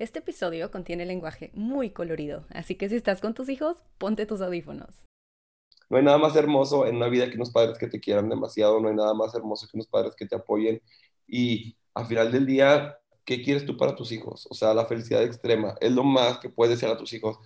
[0.00, 4.40] Este episodio contiene lenguaje muy colorido, así que si estás con tus hijos, ponte tus
[4.40, 5.04] audífonos.
[5.90, 8.80] No hay nada más hermoso en una vida que unos padres que te quieran demasiado,
[8.80, 10.80] no hay nada más hermoso que unos padres que te apoyen
[11.28, 14.48] y al final del día, ¿qué quieres tú para tus hijos?
[14.50, 17.38] O sea, la felicidad extrema es lo más que puedes ser a tus hijos.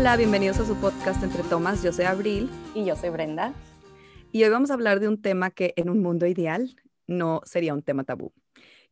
[0.00, 1.82] Hola, bienvenidos a su podcast Entre Tomas.
[1.82, 2.48] Yo soy Abril.
[2.74, 3.52] Y yo soy Brenda.
[4.32, 6.74] Y hoy vamos a hablar de un tema que en un mundo ideal
[7.06, 8.32] no sería un tema tabú.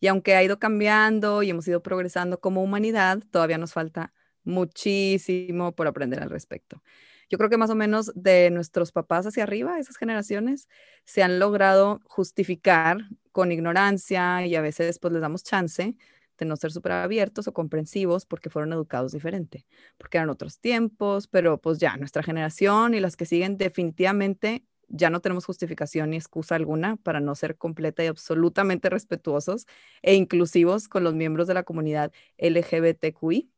[0.00, 4.12] Y aunque ha ido cambiando y hemos ido progresando como humanidad, todavía nos falta
[4.44, 6.82] muchísimo por aprender al respecto.
[7.30, 10.68] Yo creo que más o menos de nuestros papás hacia arriba, esas generaciones,
[11.06, 12.98] se han logrado justificar
[13.32, 15.96] con ignorancia y a veces pues les damos chance
[16.38, 21.26] de no ser súper abiertos o comprensivos porque fueron educados diferente, porque eran otros tiempos,
[21.26, 26.16] pero pues ya nuestra generación y las que siguen definitivamente ya no tenemos justificación ni
[26.16, 29.66] excusa alguna para no ser completa y absolutamente respetuosos
[30.02, 33.50] e inclusivos con los miembros de la comunidad LGBTQI.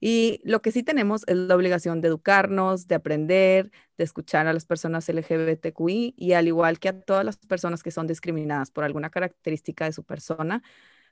[0.00, 4.54] Y lo que sí tenemos es la obligación de educarnos, de aprender, de escuchar a
[4.54, 8.84] las personas LGBTQI y al igual que a todas las personas que son discriminadas por
[8.84, 10.62] alguna característica de su persona,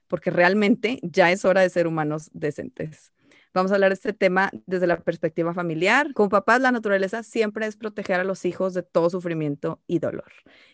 [0.09, 3.13] porque realmente ya es hora de ser humanos decentes.
[3.53, 6.13] Vamos a hablar de este tema desde la perspectiva familiar.
[6.13, 10.31] Como papás, la naturaleza siempre es proteger a los hijos de todo sufrimiento y dolor,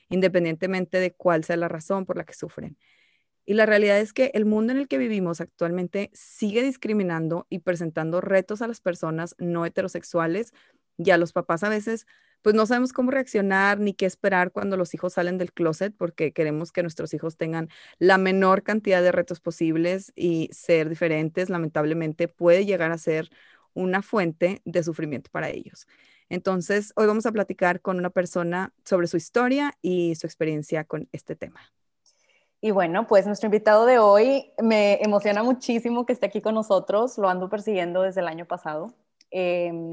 [0.09, 2.77] independientemente de cuál sea la razón por la que sufren.
[3.45, 7.59] Y la realidad es que el mundo en el que vivimos actualmente sigue discriminando y
[7.59, 10.51] presentando retos a las personas no heterosexuales
[10.97, 12.07] y a los papás a veces
[12.45, 16.31] pues no sabemos cómo reaccionar ni qué esperar cuando los hijos salen del closet porque
[16.31, 22.27] queremos que nuestros hijos tengan la menor cantidad de retos posibles y ser diferentes lamentablemente
[22.27, 23.31] puede llegar a ser
[23.73, 25.87] una fuente de sufrimiento para ellos.
[26.29, 31.09] Entonces, hoy vamos a platicar con una persona sobre su historia y su experiencia con
[31.13, 31.61] este tema.
[32.61, 37.17] Y bueno, pues nuestro invitado de hoy me emociona muchísimo que esté aquí con nosotros.
[37.17, 38.93] Lo ando persiguiendo desde el año pasado.
[39.31, 39.91] Em,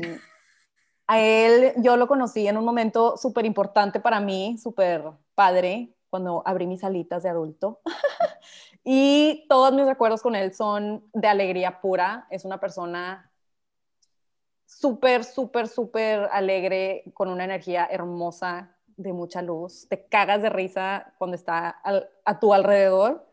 [1.06, 5.04] a él yo lo conocí en un momento súper importante para mí, súper
[5.34, 7.80] padre, cuando abrí mis alitas de adulto.
[8.84, 12.26] y todos mis recuerdos con él son de alegría pura.
[12.30, 13.30] Es una persona
[14.66, 19.86] súper, súper, súper alegre, con una energía hermosa, de mucha luz.
[19.88, 21.80] Te cagas de risa cuando está
[22.24, 23.26] a tu alrededor.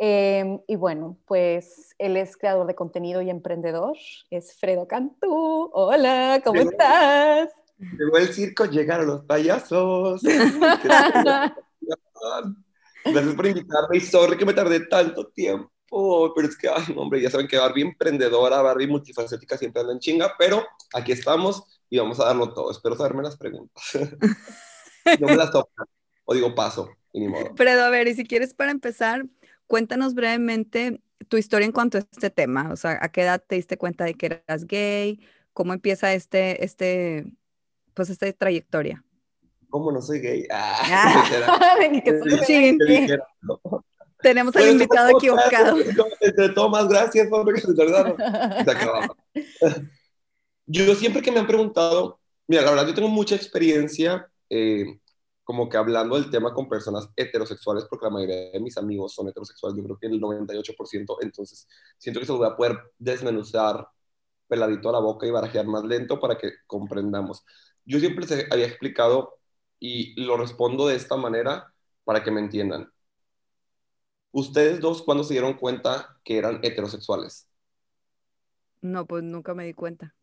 [0.00, 3.96] Em, y bueno, pues él es creador de contenido y emprendedor,
[4.30, 5.70] es Fredo Cantú.
[5.72, 7.50] Hola, ¿cómo estás?
[7.76, 10.22] Llegó el circo, llegaron los payasos.
[13.04, 17.20] Gracias por invitarme y sorry que me tardé tanto tiempo, pero es que, ay, hombre,
[17.20, 20.64] ya saben que Barbie emprendedora, Barbie multifacética siempre anda en chinga, pero
[20.94, 22.70] aquí estamos y vamos a darlo todo.
[22.70, 23.82] Espero saberme las preguntas.
[25.20, 25.86] no me las tocan,
[26.24, 27.56] o digo paso, y ni modo.
[27.56, 29.24] Fredo, a ver, y si quieres para empezar,
[29.68, 32.70] cuéntanos brevemente tu historia en cuanto a este tema.
[32.72, 35.20] O sea, ¿a qué edad te diste cuenta de que eras gay?
[35.52, 37.26] ¿Cómo empieza este, este,
[37.94, 39.04] pues esta trayectoria?
[39.70, 40.46] ¿Cómo no soy gay?
[40.50, 41.24] Ah,
[44.20, 45.76] Tenemos al invitado equivocado.
[46.20, 47.28] Entre tomas, gracias,
[50.66, 52.18] Yo siempre que me han preguntado,
[52.48, 54.98] mira, la verdad, yo tengo mucha experiencia eh,
[55.48, 59.28] como que hablando del tema con personas heterosexuales, porque la mayoría de mis amigos son
[59.28, 61.66] heterosexuales, yo creo que el 98%, entonces
[61.96, 63.88] siento que se lo voy a poder desmenuzar
[64.46, 67.46] peladito a la boca y barajear más lento para que comprendamos.
[67.86, 69.38] Yo siempre les había explicado
[69.80, 71.72] y lo respondo de esta manera
[72.04, 72.92] para que me entiendan.
[74.32, 77.48] ¿Ustedes dos cuándo se dieron cuenta que eran heterosexuales?
[78.82, 80.14] No, pues nunca me di cuenta.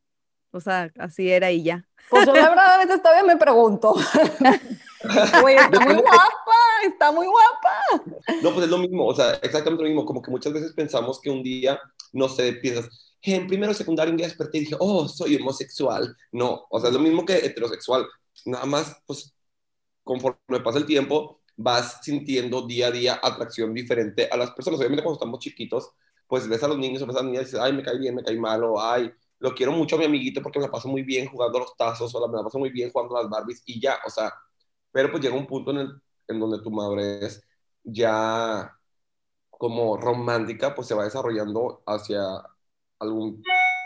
[0.56, 1.86] O sea, así era y ya.
[2.10, 3.94] Pues yo la verdad a veces todavía me pregunto.
[5.44, 6.58] Oye, está muy guapa,
[6.88, 8.14] está muy guapa.
[8.42, 11.20] No, pues es lo mismo, o sea, exactamente lo mismo, como que muchas veces pensamos
[11.20, 11.78] que un día,
[12.14, 12.90] no sé, piensas,
[13.22, 16.16] en primero secundario un día desperté y dije, oh, soy homosexual.
[16.32, 18.08] No, o sea, es lo mismo que heterosexual.
[18.46, 19.36] Nada más, pues,
[20.06, 24.80] conforme pasa el tiempo, vas sintiendo día a día atracción diferente a las personas.
[24.80, 25.92] Obviamente cuando estamos chiquitos,
[26.28, 27.98] pues ves a los niños o ves a las niñas y dices, ay, me cae
[27.98, 29.12] bien, me cae mal, o ay,
[29.46, 32.14] lo quiero mucho a mi amiguito porque me la paso muy bien jugando los tazos,
[32.16, 34.34] o me la paso muy bien jugando las Barbies y ya, o sea,
[34.92, 37.42] pero pues llega un punto en, el, en donde tu madurez
[37.84, 38.76] ya
[39.52, 42.22] como romántica, pues se va desarrollando hacia
[43.00, 43.44] algún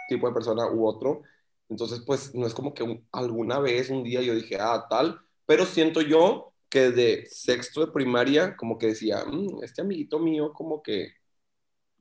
[0.10, 1.24] tipo de persona u otro.
[1.70, 5.66] Entonces, pues no es como que alguna vez, un día yo dije, ah, tal, pero
[5.66, 10.82] siento yo que de sexto de primaria, como que decía, mm, este amiguito mío, como
[10.84, 11.14] que,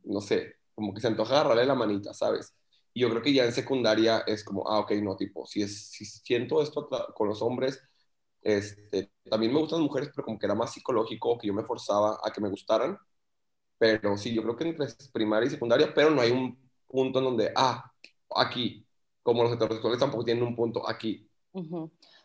[0.04, 2.54] no sé, como que se antoja agarrarle la manita, ¿sabes?
[2.98, 6.04] Yo creo que ya en secundaria es como, ah, ok, no, tipo, si, es, si
[6.04, 7.82] siento esto con los hombres,
[8.42, 11.64] este, también me gustan las mujeres, pero como que era más psicológico, que yo me
[11.64, 12.98] forzaba a que me gustaran.
[13.78, 16.58] Pero sí, yo creo que entre primaria y secundaria, pero no hay un
[16.88, 17.92] punto en donde, ah,
[18.34, 18.84] aquí,
[19.22, 21.28] como los heterosexuales tampoco tienen un punto aquí.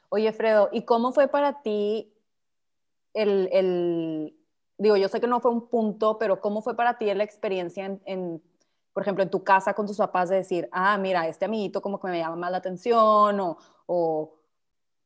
[0.10, 2.14] Oye, Fredo, ¿y cómo fue para ti
[3.14, 4.36] el, el,
[4.78, 7.86] digo, yo sé que no fue un punto, pero cómo fue para ti la experiencia
[7.86, 8.44] en, en,
[8.94, 12.00] por ejemplo, en tu casa con tus papás de decir, ah, mira, este amiguito como
[12.00, 13.58] que me llama más la atención o,
[13.88, 14.36] o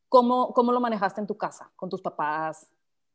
[0.08, 2.68] ¿cómo, ¿cómo lo manejaste en tu casa con tus papás?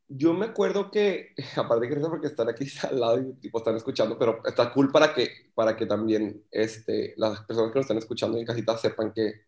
[0.08, 4.18] yo me acuerdo que, aparte que porque están aquí al lado y tipo, están escuchando,
[4.18, 8.38] pero está cool para que, para que también este, las personas que nos están escuchando
[8.38, 9.46] en casita sepan que,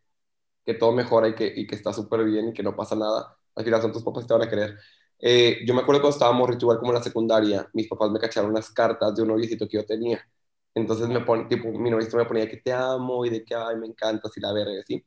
[0.66, 3.38] que todo mejora y que, y que está súper bien y que no pasa nada.
[3.56, 4.78] Al final son tus papás que te van a querer.
[5.20, 8.52] Eh, yo me acuerdo cuando estábamos ritual como en la secundaria, mis papás me cacharon
[8.52, 10.26] unas cartas de un noviecito que yo tenía.
[10.76, 13.78] Entonces me pone, tipo, mi noviecito me ponía que te amo y de que, ay,
[13.78, 15.06] me encanta, así la verga, y así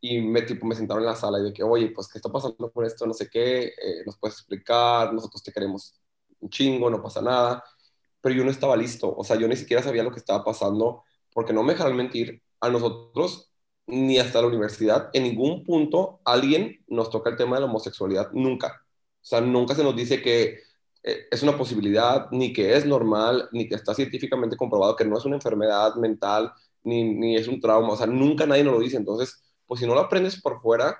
[0.00, 2.30] y me, tipo, me sentaron en la sala y de que, oye, pues, ¿qué está
[2.30, 3.06] pasando por esto?
[3.06, 5.94] No sé qué, eh, nos puedes explicar, nosotros te queremos
[6.40, 7.64] un chingo, no pasa nada.
[8.20, 11.04] Pero yo no estaba listo, o sea, yo ni siquiera sabía lo que estaba pasando,
[11.32, 13.52] porque no me dejaron mentir, a nosotros,
[13.86, 18.30] ni hasta la universidad, en ningún punto alguien nos toca el tema de la homosexualidad,
[18.32, 18.82] nunca.
[19.22, 20.60] O sea, nunca se nos dice que
[21.02, 25.24] es una posibilidad, ni que es normal, ni que está científicamente comprobado que no es
[25.24, 26.52] una enfermedad mental,
[26.82, 28.96] ni, ni es un trauma, o sea, nunca nadie nos lo dice.
[28.96, 30.96] Entonces, pues si no lo aprendes por fuera,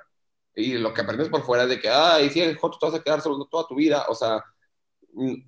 [0.55, 2.95] y lo que aprendes por fuera es de que, ay, si eres joto, te vas
[2.97, 4.43] a quedar solo toda tu vida, o sea,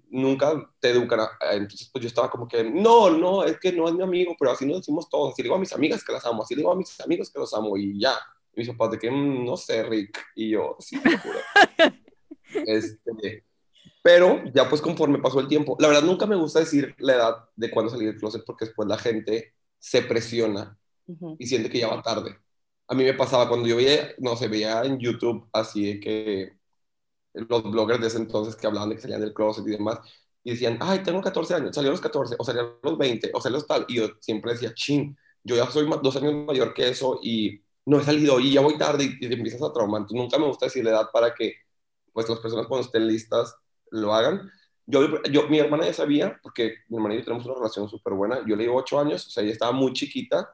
[0.08, 1.20] nunca te educan.
[1.52, 4.52] entonces, pues yo estaba como que, no, no, es que no es mi amigo, pero
[4.52, 5.32] así nos decimos todos.
[5.32, 7.30] Así le digo a mis amigas que las amo, así le digo a mis amigos
[7.30, 8.14] que los amo, y ya.
[8.54, 11.38] Y mis papás de que, mm, no sé, Rick, y yo, sí, te juro.
[12.66, 13.44] este,
[14.02, 17.36] pero ya pues conforme pasó el tiempo, la verdad nunca me gusta decir la edad
[17.56, 20.78] de cuando salí del closet porque después la gente se presiona
[21.38, 22.38] y siente que ya va tarde
[22.90, 26.52] a mí me pasaba cuando yo veía, no se veía en YouTube así de que
[27.34, 30.00] los bloggers de ese entonces que hablaban de que salían del closet y demás,
[30.42, 33.30] y decían, ay, tengo 14 años, salió a los 14, o salió a los 20,
[33.32, 36.88] o salió tal, y yo siempre decía, chin, yo ya soy dos años mayor que
[36.88, 40.02] eso y no he salido y ya voy tarde y, te empiezas a traumar.
[40.02, 41.54] Entonces nunca me gusta decir la edad para que
[42.12, 43.54] pues las personas cuando estén listas
[43.90, 44.50] lo hagan.
[44.86, 48.14] Yo, yo, mi hermana ya sabía, porque mi hermana y yo tenemos una relación súper
[48.14, 50.50] buena, yo le digo 8 años, o sea, ella estaba muy chiquita,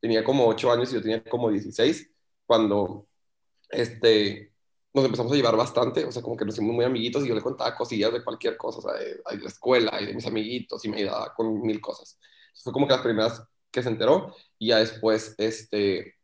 [0.00, 2.10] tenía como 8 años y yo tenía como 16,
[2.46, 3.06] cuando
[3.70, 4.52] este,
[4.92, 7.34] nos empezamos a llevar bastante, o sea, como que nos hicimos muy amiguitos y yo
[7.34, 10.84] le contaba cosillas de cualquier cosa, o sea, de, la escuela y de mis amiguitos
[10.84, 12.18] y me ayudaba con mil cosas.
[12.62, 16.16] fue como que las primeras que se enteró y ya después, este,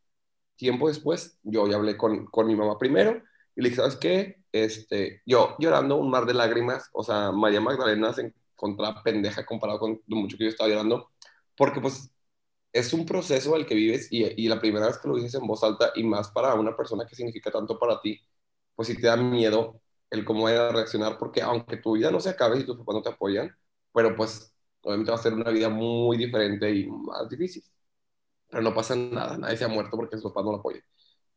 [0.57, 3.23] tiempo después, yo ya hablé con, con mi mamá primero
[3.57, 4.44] y le dije, ¿sabes qué?
[4.55, 9.81] Este, yo llorando un mar de lágrimas, o sea, María Magdalena se encontraba pendeja comparado
[9.81, 11.11] con lo mucho que yo estaba llorando,
[11.57, 12.11] porque pues
[12.73, 15.47] es un proceso el que vives y, y, la primera vez que lo dices en
[15.47, 18.21] voz alta y más para una persona que significa tanto para ti,
[18.77, 19.81] pues sí te da miedo
[20.11, 22.95] el cómo vaya a reaccionar porque aunque tu vida no se acabe y tus papás
[22.97, 23.57] no te apoyan,
[23.93, 27.65] pero pues obviamente va a ser una vida muy diferente y más difícil.
[28.49, 30.83] Pero no pasa nada, nadie se ha muerto porque sus papás no lo apoyan.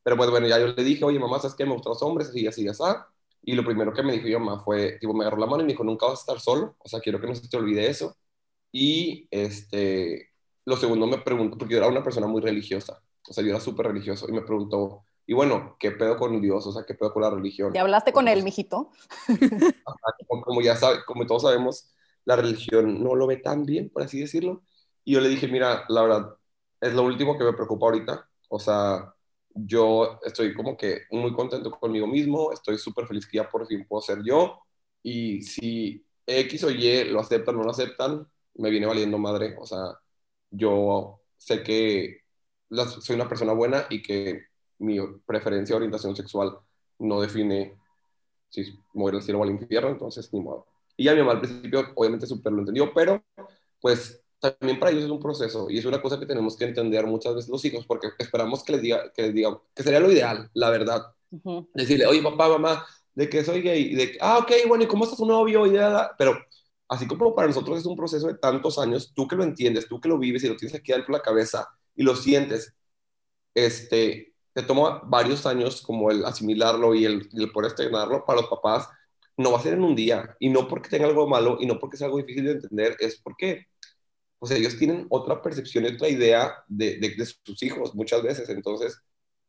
[0.08, 1.66] Pero pues bueno, ya yo le dije, oye mamá, ¿sabes qué?
[1.66, 2.82] Me gustan los hombres, así, así, así.
[3.42, 5.66] Y lo primero que me dijo yo, mamá, fue, tipo, me agarró la mano y
[5.66, 7.90] me dijo, nunca vas a estar solo, o sea, quiero que no se te olvide
[7.90, 8.16] eso.
[8.72, 10.30] Y este,
[10.64, 13.60] lo segundo me preguntó, porque yo era una persona muy religiosa, o sea, yo era
[13.60, 16.66] súper religioso, y me preguntó, y bueno, ¿qué pedo con Dios?
[16.66, 17.74] O sea, ¿qué pedo con la religión?
[17.74, 18.92] ¿Ya hablaste con él, mijito?
[20.46, 21.92] como, ya sabe, como todos sabemos,
[22.24, 24.64] la religión no lo ve tan bien, por así decirlo.
[25.04, 26.38] Y yo le dije, mira, la verdad,
[26.80, 28.30] es lo último que me preocupa ahorita.
[28.48, 29.14] O sea,
[29.66, 33.86] yo estoy como que muy contento conmigo mismo, estoy súper feliz que ya por fin
[33.88, 34.60] puedo ser yo.
[35.04, 39.56] Y si X o Y lo aceptan o no lo aceptan, me viene valiendo madre.
[39.60, 40.00] O sea,
[40.52, 42.22] yo sé que
[43.00, 44.46] soy una persona buena y que
[44.80, 46.58] mi preferencia o orientación sexual
[47.00, 47.78] no define
[48.50, 50.68] si mover al cielo o al infierno, entonces ni modo.
[50.96, 53.24] Y ya mi mamá al principio obviamente súper lo entendió, pero
[53.82, 57.06] pues también para ellos es un proceso y es una cosa que tenemos que entender
[57.06, 60.12] muchas veces los hijos porque esperamos que les diga, que les diga, que sería lo
[60.12, 61.14] ideal, la verdad.
[61.74, 65.16] Decirle, oye papá, mamá, de que soy gay, de ah, ok, bueno, ¿y cómo está
[65.16, 65.66] su novio?
[65.66, 65.78] Y
[66.18, 66.38] pero
[66.88, 70.00] así como para nosotros es un proceso de tantos años, tú que lo entiendes, tú
[70.00, 72.76] que lo vives y lo tienes aquí dentro de la cabeza y lo sientes,
[73.56, 78.50] este, te toma varios años como el asimilarlo y el, el poder estrenarlo para los
[78.50, 78.88] papás,
[79.38, 81.80] no va a ser en un día, y no porque tenga algo malo, y no
[81.80, 83.68] porque sea algo difícil de entender, es porque,
[84.40, 89.00] pues ellos tienen otra percepción y otra idea de, de, sus hijos muchas veces, entonces,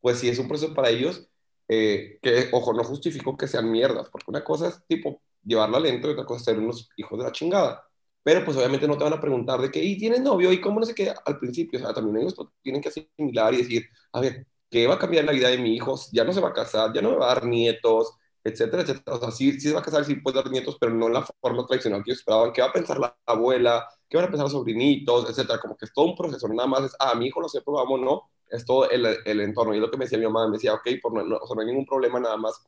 [0.01, 1.29] pues si es un proceso para ellos,
[1.69, 6.09] eh, que, ojo, no justifico que sean mierdas, porque una cosa es tipo, llevarla lento
[6.09, 7.85] y otra cosa ser unos hijos de la chingada.
[8.23, 10.53] pero pues obviamente no te van a preguntar de qué, ¿y tienes novio?
[10.53, 11.13] ¿Y cómo no sé qué?
[11.25, 14.95] Al principio, o sea, también ellos tienen que asimilar y decir, a ver, ¿qué va
[14.95, 15.99] a cambiar la vida de mi hijo?
[16.13, 18.13] Ya no se va a casar, ya no me va a dar nietos,
[18.49, 19.17] etcétera, etcétera.
[19.17, 21.15] O sea, sí, sí se va a casar, sí puede dar nietos, pero no en
[21.15, 22.53] la forma tradicional que esperaban.
[22.53, 23.87] ¿Qué va a pensar la abuela?
[24.09, 25.29] ¿Qué van a pensar los sobrinitos?
[25.31, 25.61] Etcétera.
[25.61, 27.75] Como que es todo un proceso, nada más es, ah, mi hijo lo sé, pues
[27.75, 28.31] vamos, no.
[28.49, 29.75] Es todo el, el entorno.
[29.75, 31.61] Y lo que me decía mi mamá, me decía, ok, por no, o sea, no
[31.61, 32.61] hay ningún problema, nada más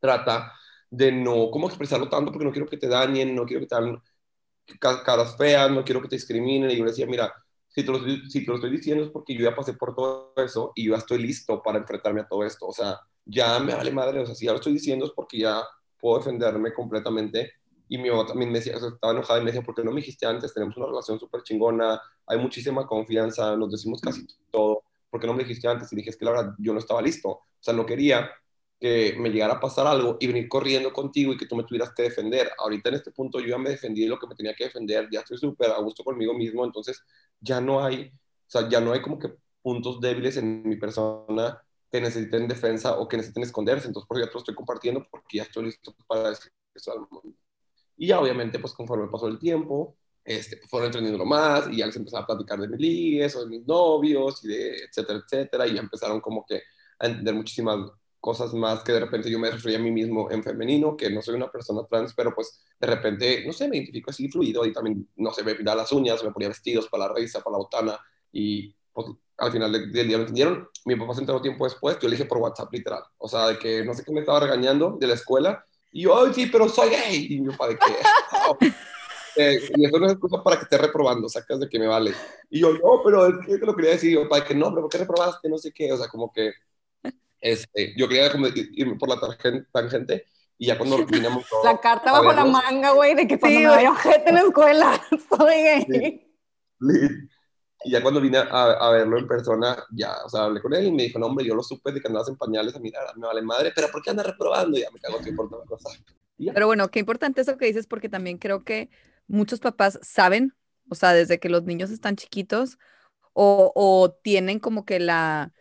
[0.00, 0.52] trata
[0.90, 2.32] de no, ¿cómo expresarlo tanto?
[2.32, 4.02] Porque no quiero que te dañen, no quiero que te hagan
[4.80, 6.70] caras feas, no quiero que te discriminen.
[6.70, 7.32] Y yo le decía, mira,
[7.68, 7.98] si te, lo,
[8.28, 10.92] si te lo estoy diciendo es porque yo ya pasé por todo eso y yo
[10.92, 12.66] ya estoy listo para enfrentarme a todo esto.
[12.66, 15.38] O sea, ya me vale madre, o sea, si ya lo estoy diciendo es porque
[15.40, 15.62] ya
[16.00, 17.52] puedo defenderme completamente.
[17.88, 19.84] Y mi mamá también me decía, o sea, estaba enojada y me decía, ¿por qué
[19.84, 20.54] no me dijiste antes?
[20.54, 24.82] Tenemos una relación súper chingona, hay muchísima confianza, nos decimos casi todo.
[25.10, 25.92] ¿Por qué no me dijiste antes?
[25.92, 27.28] Y dije, es que la verdad, yo no estaba listo.
[27.28, 28.30] O sea, no quería
[28.78, 31.92] que me llegara a pasar algo y venir corriendo contigo y que tú me tuvieras
[31.94, 32.50] que defender.
[32.58, 35.08] Ahorita en este punto yo ya me defendí de lo que me tenía que defender,
[35.10, 37.02] ya estoy súper a gusto conmigo mismo, entonces
[37.40, 41.62] ya no hay, o sea, ya no hay como que puntos débiles en mi persona
[41.90, 45.06] que necesiten defensa o que necesiten esconderse, entonces por eso ya te lo estoy compartiendo
[45.10, 47.38] porque ya estoy listo para decir eso al mundo.
[47.96, 51.86] Y ya obviamente pues conforme pasó el tiempo, este, pues, fueron entendiendo más y ya
[51.86, 55.66] les empezaba a platicar de mis ligues o de mis novios y de etcétera, etcétera,
[55.68, 56.62] y ya empezaron como que
[56.98, 60.42] a entender muchísimas cosas más que de repente yo me refería a mí mismo en
[60.42, 64.10] femenino, que no soy una persona trans, pero pues de repente, no sé, me identifico
[64.10, 67.14] así fluido y también, no sé, me pintaba las uñas, me ponía vestidos para la
[67.14, 68.00] risa, para la botana
[68.32, 69.06] y pues
[69.38, 70.68] al final del, día me entendieron.
[70.84, 73.58] Mi papá se enteró tiempo después, yo le dije por WhatsApp literal, o sea, de
[73.58, 76.68] que no sé qué me estaba regañando de la escuela y yo, ay, sí, pero
[76.68, 77.26] soy gay.
[77.30, 78.74] Y mi papá de que...
[79.38, 82.14] Eh, y eso no es excusa para que esté reprobando, sacas de que me vale.
[82.48, 84.80] Y yo, no, pero es que te lo quería decir, yo, para que no, pero
[84.80, 85.50] ¿por qué reprobaste?
[85.50, 86.54] No sé qué, o sea, como que
[87.40, 88.32] este, yo quería
[88.72, 89.20] irme por la
[89.72, 90.26] tangente
[90.58, 93.70] y ya cuando vinimos La carta bajo la manga, güey, de que cuando sí, me
[93.70, 96.32] vaya ojete en la escuela, soy gay.
[97.86, 100.86] Y ya cuando vine a, a, verlo en persona, ya, o sea, hablé con él
[100.86, 103.16] y me dijo, no, hombre, yo lo supe de que andabas en pañales, a mirar,
[103.16, 104.76] me vale madre, pero ¿por qué andas reprobando?
[104.76, 105.90] Y ya me cago, que importa la cosa.
[106.36, 108.90] Pero bueno, qué importante eso que dices, porque también creo que
[109.28, 110.52] muchos papás saben,
[110.88, 112.78] o sea, desde que los niños están chiquitos,
[113.32, 115.52] o, o tienen como que la,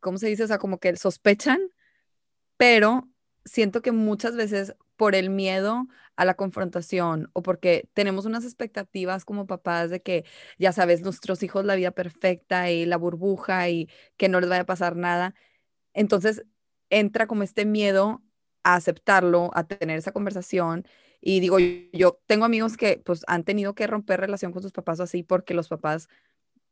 [0.00, 0.44] ¿cómo se dice?
[0.44, 1.60] O sea, como que sospechan,
[2.58, 3.08] pero
[3.44, 5.86] siento que muchas veces por el miedo
[6.20, 10.26] a la confrontación o porque tenemos unas expectativas como papás de que,
[10.58, 14.62] ya sabes, nuestros hijos la vida perfecta y la burbuja y que no les vaya
[14.62, 15.34] a pasar nada.
[15.94, 16.44] Entonces
[16.90, 18.22] entra como este miedo
[18.64, 20.84] a aceptarlo, a tener esa conversación.
[21.22, 25.00] Y digo, yo tengo amigos que pues han tenido que romper relación con sus papás
[25.00, 26.08] así porque los papás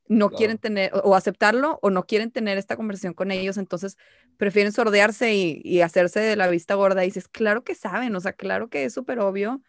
[0.09, 3.97] no quieren tener o aceptarlo o no quieren tener esta conversación con ellos, entonces
[4.37, 7.05] prefieren sordearse y, hacerse de la vista gorda.
[7.05, 9.61] Y dices, claro que saben, o sea, claro que es súper obvio,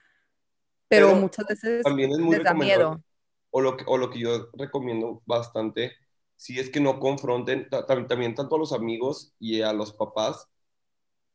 [0.87, 3.03] pero, muchas veces también es muy les da miedo.
[3.51, 5.93] O lo, que, o lo que yo recomiendo bastante,
[6.35, 7.67] si es que no confronten
[8.07, 10.47] también tanto a los amigos y a los papás,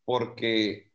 [0.05, 0.93] porque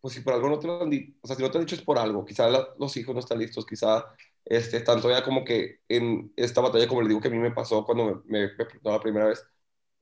[0.00, 1.64] pues si por algo no te lo han dicho, o sea, si no te han
[1.64, 4.04] dicho es por algo, quizá los hijos no están listos, quizá
[4.44, 7.52] este, tanto ya como que en esta batalla, como le digo que a mí me
[7.52, 8.50] pasó cuando me, me,
[8.82, 9.44] la primera vez,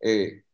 [0.00, 0.44] eh,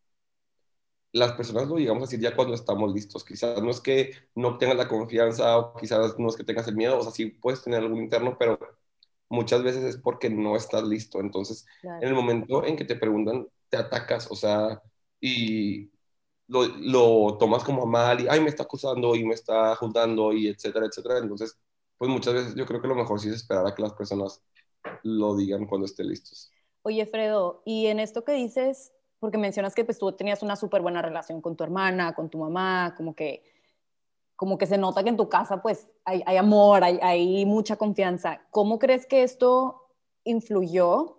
[1.13, 3.25] las personas lo llegamos a decir ya cuando estamos listos.
[3.25, 6.77] Quizás no es que no tengas la confianza o quizás no es que tengas el
[6.77, 8.59] miedo, o sea, sí puedes tener algún interno, pero
[9.29, 11.21] muchas veces es porque no estás listo.
[11.21, 11.67] Entonces,
[12.01, 14.83] en el momento en que te preguntan, te atacas, o sea,
[15.21, 15.91] y
[16.49, 20.49] lo, lo tomas como mal y, ay, me está acusando y me está juzgando y
[20.49, 21.19] etcétera, etcétera.
[21.19, 21.59] Entonces,
[21.99, 24.43] pues muchas veces yo creo que lo mejor sí es esperar a que las personas
[25.03, 26.51] lo digan cuando estén listos.
[26.83, 30.83] Oye, Fredo, y en esto que dices, porque mencionas que pues tú tenías una súper
[30.83, 33.43] buena relación con tu hermana, con tu mamá, como que,
[34.37, 37.77] como que se nota que en tu casa pues hay, hay amor, hay, hay, mucha
[37.77, 38.43] confianza.
[38.51, 39.89] ¿Cómo crees que esto
[40.25, 41.19] influyó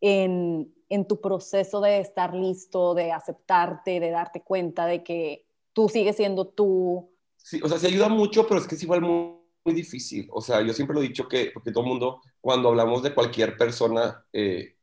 [0.00, 5.88] en, en tu proceso de estar listo, de aceptarte, de darte cuenta de que tú
[5.88, 7.10] sigues siendo tú?
[7.36, 10.28] Sí, o sea, se ayuda mucho, pero es que es igual muy muy difícil.
[10.32, 13.14] O sea, yo siempre lo he dicho que, porque todo el mundo, cuando hablamos de
[13.14, 14.76] cualquier persona eh,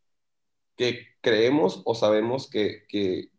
[0.76, 3.32] que creemos o sabemos que, que,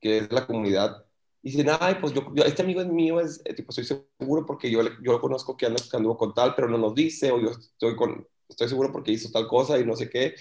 [0.00, 1.06] que, es la comunidad,
[1.42, 3.84] dicen, ay, pues yo, este amigo es mío, es, eh, tipo, estoy
[4.18, 7.40] seguro porque yo, yo lo conozco que buscando con tal, pero no nos dice, o
[7.40, 10.34] yo estoy, con, estoy seguro porque hizo tal cosa y no sé qué.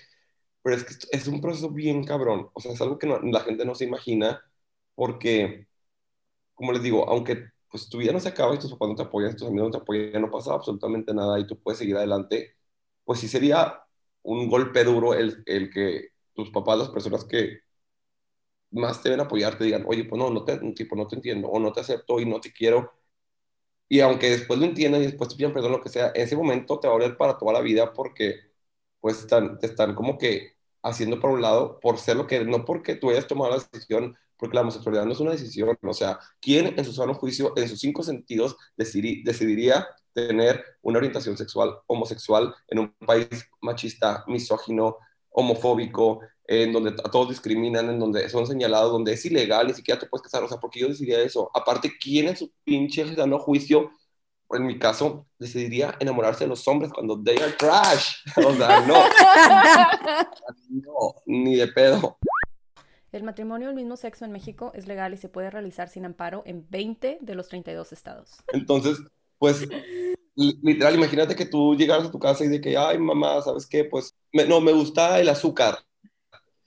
[0.64, 2.50] Pero es que es un proceso bien cabrón.
[2.54, 4.42] O sea, es algo que la gente no se imagina
[4.96, 5.68] porque,
[6.56, 9.04] como les digo, aunque pues tu vida no se acaba y tus papás no te
[9.04, 12.56] apoyan, tus amigos no te apoyan, no pasa absolutamente nada y tú puedes seguir adelante,
[13.06, 13.82] pues sí sería
[14.24, 17.62] un golpe duro el, el que tus papás, las personas que
[18.72, 21.48] más te deben apoyar, te digan, oye, pues no, no te, tipo, no te entiendo,
[21.50, 22.92] o no te acepto y no te quiero.
[23.90, 26.36] y aunque después lo entiendan y después te pidan perdón, lo que sea, en ese
[26.36, 28.40] momento te va a doler para toda la vida porque
[29.02, 32.66] pues están, te están como que haciendo por un lado por ser lo que no
[32.66, 36.20] porque tú hayas tomado la decisión, porque la homosexualidad no es una decisión, o sea,
[36.42, 42.54] ¿quién en su sano juicio, en sus cinco sentidos, decidiría tener una orientación sexual homosexual
[42.68, 43.30] en un país
[43.62, 44.98] machista, misógino,
[45.30, 49.98] homofóbico, en donde a todos discriminan, en donde son señalados, donde es ilegal, ni siquiera
[49.98, 51.50] te puedes casar, o sea, porque yo decidiría eso.
[51.54, 53.92] Aparte, ¿quién en su pinche sano juicio,
[54.50, 58.16] en mi caso, decidiría enamorarse de los hombres cuando they are trash?
[58.46, 59.06] O sea, no.
[60.70, 62.18] no, ni de pedo.
[63.14, 66.44] El matrimonio del mismo sexo en México es legal y se puede realizar sin amparo
[66.46, 68.32] en 20 de los 32 estados.
[68.52, 68.98] Entonces,
[69.38, 69.66] pues,
[70.36, 73.86] literal, imagínate que tú llegaras a tu casa y de que, ay, mamá, ¿sabes qué?
[73.86, 75.78] Pues, no, me gusta el azúcar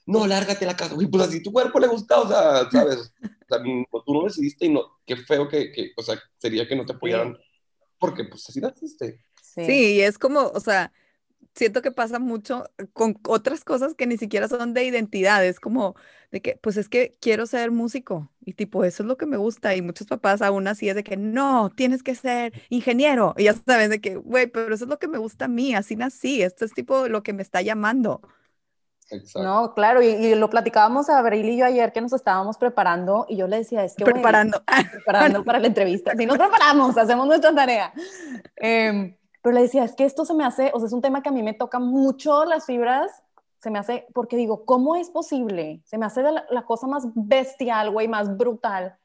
[0.07, 3.12] no, lárgate la casa, güey, pues así tu cuerpo le gusta, o sea, ¿sabes?
[3.23, 3.62] O sea,
[4.05, 6.93] tú no decidiste y no, qué feo que, que, o sea, sería que no te
[6.93, 7.37] apoyaran,
[7.99, 9.21] porque pues así naciste.
[9.43, 9.67] Sí.
[9.67, 10.93] sí, y es como, o sea,
[11.57, 15.97] siento que pasa mucho con otras cosas que ni siquiera son de identidad, es como
[16.31, 19.39] de que, pues es que quiero ser músico y tipo, eso es lo que me
[19.39, 23.45] gusta y muchos papás aún así es de que, no, tienes que ser ingeniero y
[23.45, 25.97] ya saben de que, güey, pero eso es lo que me gusta a mí, así
[25.97, 28.21] nací, esto es tipo lo que me está llamando.
[29.37, 33.37] No, claro, y, lo platicábamos a Abril y yo ayer que nos estábamos preparando y
[33.37, 34.05] yo le decía, es que...
[34.05, 34.65] Preparando.
[34.91, 36.13] preparando para la entrevista.
[36.17, 37.93] Si nos preparamos, hacemos nuestra tarea.
[38.57, 41.23] Em, pero le decía, es que esto se me hace, o sea, es un tema
[41.23, 43.23] que a mí me toca mucho las fibras,
[43.62, 45.83] se me hace, porque digo, ¿cómo es posible?
[45.85, 48.99] Se me hace la, la cosa más bestial, güey, más brutal,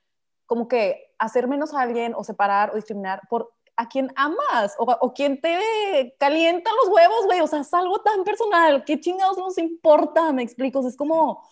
[0.48, 4.86] como que hacer menos a alguien o separar o discriminar por a quien amas o,
[4.86, 7.42] o quien te calienta los huevos, güey.
[7.42, 8.84] O sea, es algo tan personal.
[8.84, 10.34] ¿Qué chingados nos importa?
[10.34, 10.88] Me explico.
[10.88, 11.44] es como,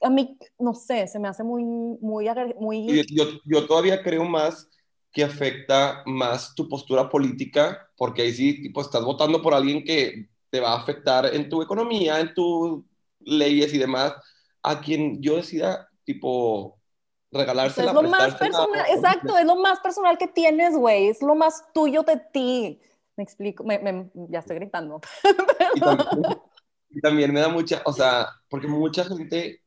[0.00, 2.26] a mí, no sé, se me hace muy, muy,
[2.58, 3.04] muy...
[3.06, 4.66] Yo, yo todavía creo más
[5.12, 10.28] que afecta más tu postura política, porque ahí sí, tipo, estás votando por alguien que
[10.50, 12.84] te va a afectar en tu economía, en tus
[13.20, 14.14] leyes y demás,
[14.62, 16.78] a quien yo decida, tipo,
[17.32, 21.34] regalarse es lo más personal, exacto, es lo más personal que tienes, güey, es lo
[21.34, 22.80] más tuyo de ti.
[23.16, 25.00] Me explico, me, ya estoy gritando.
[26.92, 29.62] Y también, me da mucha, o sea, porque mucha gente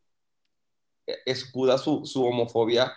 [1.26, 2.92] escuda su, su homofobia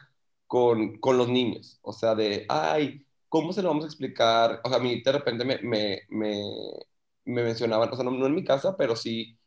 [0.47, 4.61] con, con, los niños, o sea, de, ay, ¿cómo se lo vamos a explicar?
[4.65, 6.43] O sea, a mí de repente me, me, me,
[7.25, 9.39] me mencionaban, o sea, no, no en mi casa, pero sí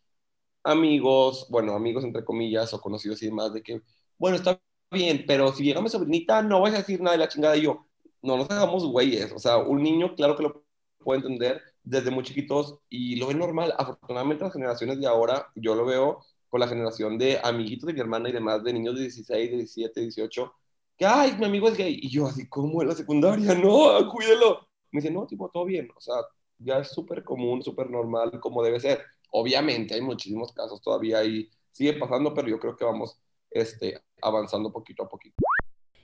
[0.64, 3.82] amigos, bueno, amigos entre comillas o conocidos y demás, de que,
[4.18, 4.60] bueno, está
[4.92, 7.58] bien, pero si llega mi sobrinita, no vas a decir nada de la chingada.
[7.58, 7.88] Y yo,
[8.22, 9.32] no nos hagamos güeyes.
[9.32, 10.64] O sea, un niño, claro que lo
[11.00, 13.74] puede entender desde muy chiquitos y lo ve normal.
[13.78, 18.00] Afortunadamente, las generaciones de ahora, yo lo veo con la generación de amiguitos de mi
[18.00, 20.54] hermana y demás, de niños de 16, de 17, 18,
[21.00, 21.98] que, ay, mi amigo es gay.
[22.02, 24.68] Y yo, así como en la secundaria, no, cuídelo.
[24.92, 25.90] Me dice, no, tipo, todo bien.
[25.96, 26.16] O sea,
[26.58, 29.02] ya es súper común, súper normal, como debe ser.
[29.32, 33.18] Obviamente, hay muchísimos casos todavía y sigue pasando, pero yo creo que vamos
[33.50, 35.38] este, avanzando poquito a poquito.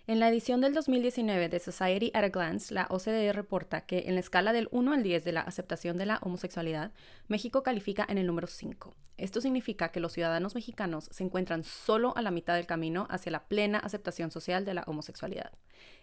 [0.08, 4.13] En la edición del 2019 de Society at a Glance, la OCDE reporta que en
[4.13, 6.91] la escala del 1 al 10 de la aceptación de la homosexualidad,
[7.28, 8.94] México califica en el número 5.
[9.18, 13.32] Esto significa que los ciudadanos mexicanos se encuentran solo a la mitad del camino hacia
[13.32, 15.52] la plena aceptación social de la homosexualidad.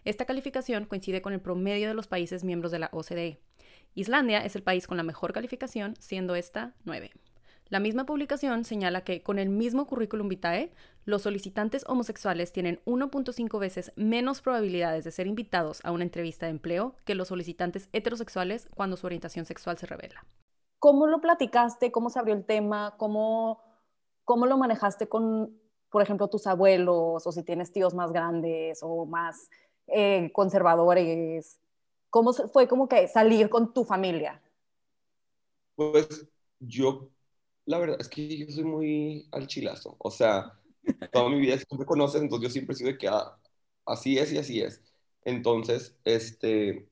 [0.05, 3.39] Esta calificación coincide con el promedio de los países miembros de la OCDE.
[3.95, 7.13] Islandia es el país con la mejor calificación, siendo esta 9.
[7.73, 10.75] La misma publicación señala que con el mismo currículum vitae,
[11.07, 16.51] los solicitantes homosexuales tienen 1.5 veces menos probabilidades de ser invitados a una entrevista de
[16.51, 20.27] empleo que los solicitantes heterosexuales cuando su orientación sexual se revela.
[20.81, 21.91] ¿Cómo lo platicaste?
[21.91, 22.95] ¿Cómo se abrió el tema?
[22.99, 23.63] ¿Cómo,
[24.27, 25.59] cómo lo manejaste con,
[25.89, 29.49] por ejemplo, tus abuelos o si tienes tíos más grandes o más
[29.87, 31.59] eh, conservadores?
[32.11, 34.43] ¿Cómo fue como que salir con tu familia?
[35.75, 36.29] Pues
[36.61, 37.09] yo
[37.67, 39.97] la verdad es que yo soy muy al chilazo.
[39.99, 40.59] O sea,
[41.13, 43.37] toda mi vida siempre conoces, entonces yo siempre he sido de que ah,
[43.87, 44.83] así es y así es.
[45.25, 46.89] Entonces, este,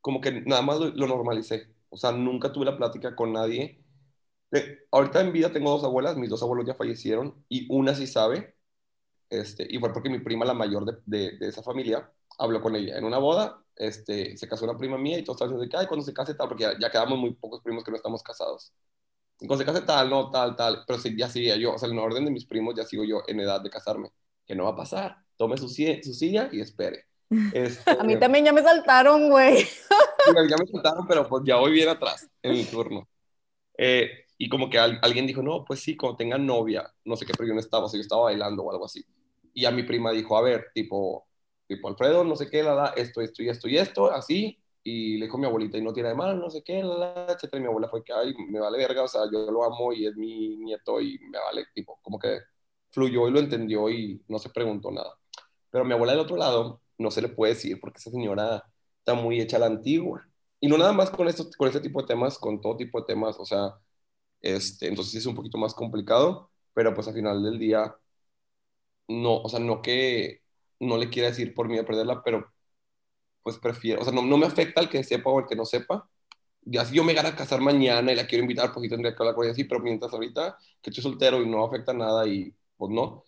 [0.00, 1.68] como que nada más lo, normalicé.
[1.90, 3.82] O sea, nunca tuve la plática con nadie.
[4.92, 8.56] ahorita en vida tengo dos abuelas, mis dos abuelos ya fallecieron y una sí sabe,
[9.30, 12.76] este, y fue porque mi prima, la mayor de, de, de esa familia, habló con
[12.76, 15.82] ella en una boda este, se casó una prima mía y todos estaban diciendo que,
[15.82, 18.72] ay, cuando se case tal, porque ya, quedamos muy pocos primos que no estamos casados.
[19.40, 21.88] Y cuando se case tal, no, tal, tal, pero sí, ya seguía yo, o sea,
[21.88, 24.10] en orden de mis primos ya sigo yo en edad de casarme,
[24.46, 25.16] que no va a pasar.
[25.38, 27.06] Tome su, su silla y espere.
[27.54, 29.64] Este, a mí también ya me saltaron, güey.
[30.50, 33.08] ya me saltaron, pero pues ya voy bien atrás en mi turno.
[33.78, 37.32] Eh, y como que alguien dijo, no, pues sí, cuando tenga novia, no sé qué,
[37.32, 39.06] pero yo no estaba, o sea, yo estaba bailando o algo así.
[39.54, 41.29] Y a mi prima dijo, a ver, tipo,
[41.70, 45.18] tipo, Alfredo, no sé qué, la, la, esto, esto y esto y esto, así, y
[45.18, 47.58] le dijo a mi abuelita, y no tiene de mal, no sé qué, la, etcétera,
[47.58, 50.06] y mi abuela fue que, ay, me vale verga, o sea, yo lo amo y
[50.06, 52.40] es mi nieto y me vale, tipo, como que
[52.90, 55.14] fluyó y lo entendió y no se preguntó nada.
[55.70, 58.64] Pero mi abuela del otro lado, no se le puede decir porque esa señora
[58.98, 60.26] está muy hecha a la antigua.
[60.60, 63.06] Y no nada más con, esto, con este tipo de temas, con todo tipo de
[63.06, 63.74] temas, o sea,
[64.42, 67.96] este, entonces es un poquito más complicado, pero pues al final del día,
[69.08, 70.39] no, o sea, no que
[70.80, 72.52] no le quiera decir por miedo a perderla, pero
[73.42, 75.64] pues prefiero, o sea, no, no me afecta el que sepa o el que no
[75.64, 76.08] sepa.
[76.62, 79.14] Ya si yo me gana a casar mañana y la quiero invitar, pues sí tendría
[79.14, 82.26] que hablar con ella así, pero mientras ahorita que estoy soltero y no afecta nada
[82.28, 83.24] y pues no,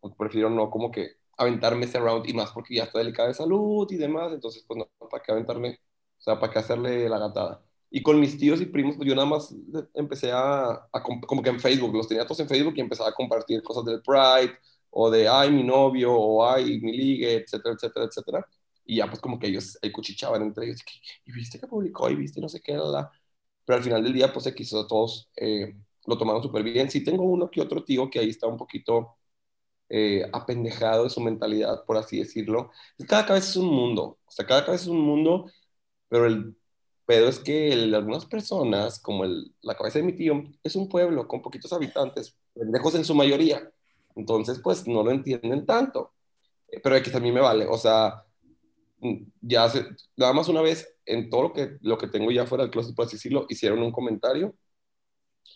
[0.00, 3.34] pues prefiero no como que aventarme ese round y más porque ya está delicada de
[3.34, 5.80] salud y demás, entonces pues no, ¿para qué aventarme?
[6.18, 7.62] O sea, ¿para qué hacerle la gatada?
[7.90, 9.54] Y con mis tíos y primos, pues yo nada más
[9.94, 13.14] empecé a, a, como que en Facebook, los tenía todos en Facebook y empezaba a
[13.14, 14.56] compartir cosas del Pride
[14.90, 18.46] o de, ay, mi novio, o ay, mi ligue, etcétera, etcétera, etcétera.
[18.84, 20.80] Y ya pues como que ellos ahí cuchichaban entre ellos,
[21.24, 23.10] y viste que publicó, y viste no sé qué, la,
[23.64, 25.76] Pero al final del día, pues quiso todos eh,
[26.06, 26.90] lo tomaron súper bien.
[26.90, 29.16] Sí tengo uno que otro tío que ahí está un poquito
[29.88, 32.70] eh, apendejado de su mentalidad, por así decirlo.
[33.08, 35.50] Cada cabeza es un mundo, o sea, cada cabeza es un mundo,
[36.08, 36.56] pero el
[37.06, 41.28] pedo es que algunas personas, como el, la cabeza de mi tío, es un pueblo
[41.28, 43.70] con poquitos habitantes, pendejos en su mayoría.
[44.16, 46.12] Entonces, pues no lo entienden tanto.
[46.68, 48.24] Eh, pero aquí también me vale, o sea,
[49.00, 52.46] mm, ya hace, nada más una vez en todo lo que, lo que tengo ya
[52.46, 54.54] fuera del closet, por así decirlo, hicieron un comentario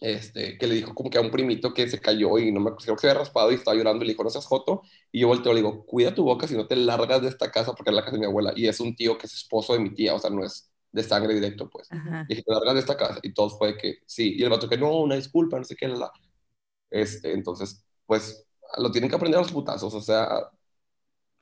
[0.01, 2.75] este, que le dijo como que a un primito que se cayó y no me
[2.75, 4.83] creo que se había raspado y estaba llorando y le dijo, no seas joto.
[5.13, 7.51] Y yo volteo y le digo, cuida tu boca si no te largas de esta
[7.51, 8.53] casa porque es la casa de mi abuela.
[8.57, 11.03] Y es un tío que es esposo de mi tía, o sea, no es de
[11.03, 11.89] sangre directo, pues.
[11.91, 13.19] Y dije, te largas de esta casa.
[13.23, 14.35] Y todos fue que sí.
[14.37, 16.11] Y el vato que no, una disculpa, no sé qué, la.
[16.91, 18.44] Este, entonces, pues,
[18.79, 20.51] lo tienen que aprender a los putazos, o sea.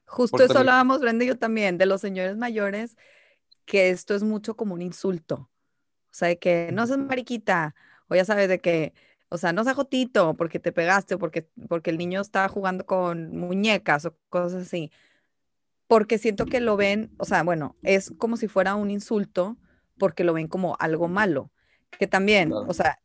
[0.07, 2.97] Justo eso hablábamos, Brenda y yo también, de los señores mayores,
[3.64, 5.51] que esto es mucho como un insulto.
[6.11, 7.75] O sea, que no seas mariquita,
[8.09, 8.92] o ya sabes de que,
[9.31, 12.85] o sea, no seas jotito porque te pegaste o porque, porque el niño está jugando
[12.85, 14.92] con muñecas o cosas así.
[15.87, 19.57] Porque siento que lo ven, o sea, bueno, es como si fuera un insulto
[19.99, 21.51] porque lo ven como algo malo.
[21.99, 23.01] Que también, o sea,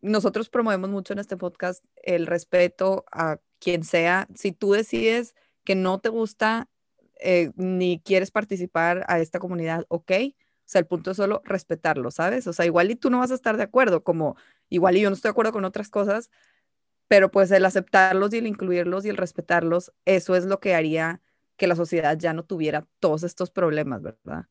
[0.00, 4.28] nosotros promovemos mucho en este podcast el respeto a quien sea.
[4.34, 5.34] Si tú decides
[5.64, 6.68] que no te gusta
[7.20, 12.10] eh, ni quieres participar a esta comunidad, ok, o sea, el punto es solo respetarlo,
[12.10, 12.46] ¿sabes?
[12.46, 14.36] O sea, igual y tú no vas a estar de acuerdo, como
[14.68, 16.30] igual y yo no estoy de acuerdo con otras cosas,
[17.08, 21.20] pero pues el aceptarlos y el incluirlos y el respetarlos, eso es lo que haría
[21.56, 24.46] que la sociedad ya no tuviera todos estos problemas, ¿verdad?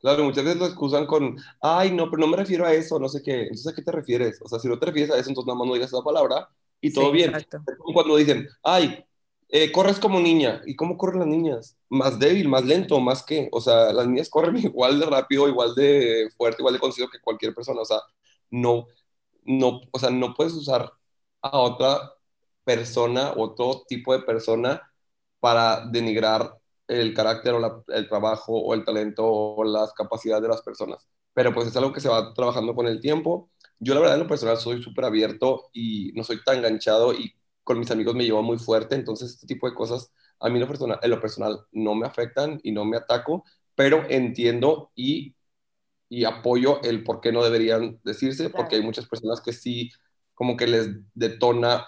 [0.00, 3.08] Claro, muchas veces lo excusan con, ay, no, pero no me refiero a eso, no
[3.08, 3.42] sé qué.
[3.42, 4.40] Entonces, ¿a qué te refieres?
[4.42, 6.48] O sea, si no te refieres a eso, entonces nada más no digas esa palabra
[6.80, 7.30] y todo bien.
[7.30, 7.62] Exacto.
[7.92, 9.04] Cuando dicen, ay,
[9.50, 10.62] eh, corres como niña.
[10.64, 11.76] ¿Y cómo corren las niñas?
[11.88, 13.48] Más débil, más lento, más que.
[13.52, 17.20] O sea, las niñas corren igual de rápido, igual de fuerte, igual de conocido que
[17.20, 17.80] cualquier persona.
[17.82, 17.98] O sea,
[18.50, 18.86] no,
[19.44, 20.92] no, o sea, no puedes usar
[21.42, 22.12] a otra
[22.64, 24.82] persona, otro tipo de persona
[25.40, 26.59] para denigrar
[26.90, 31.06] el carácter o el trabajo o el talento o las capacidades de las personas.
[31.32, 33.50] Pero pues es algo que se va trabajando con el tiempo.
[33.78, 37.34] Yo la verdad en lo personal soy súper abierto y no soy tan enganchado y
[37.64, 40.62] con mis amigos me llevo muy fuerte, entonces este tipo de cosas a mí en
[40.62, 45.36] lo personal, en lo personal no me afectan y no me ataco, pero entiendo y,
[46.08, 49.90] y apoyo el por qué no deberían decirse, porque hay muchas personas que sí
[50.34, 51.86] como que les detona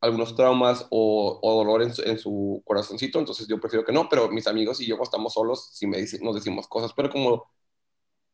[0.00, 4.08] algunos traumas o, o dolor en su, en su, corazoncito, entonces yo prefiero que no,
[4.08, 7.44] pero mis amigos y yo estamos solos, si me dicen, nos decimos cosas, pero como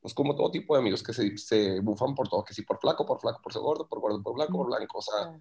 [0.03, 2.81] pues como todo tipo de amigos que se, se bufan por todo, que si por
[2.81, 5.40] flaco, por flaco, por gordo, por gordo, por blanco, por blanco, o sea,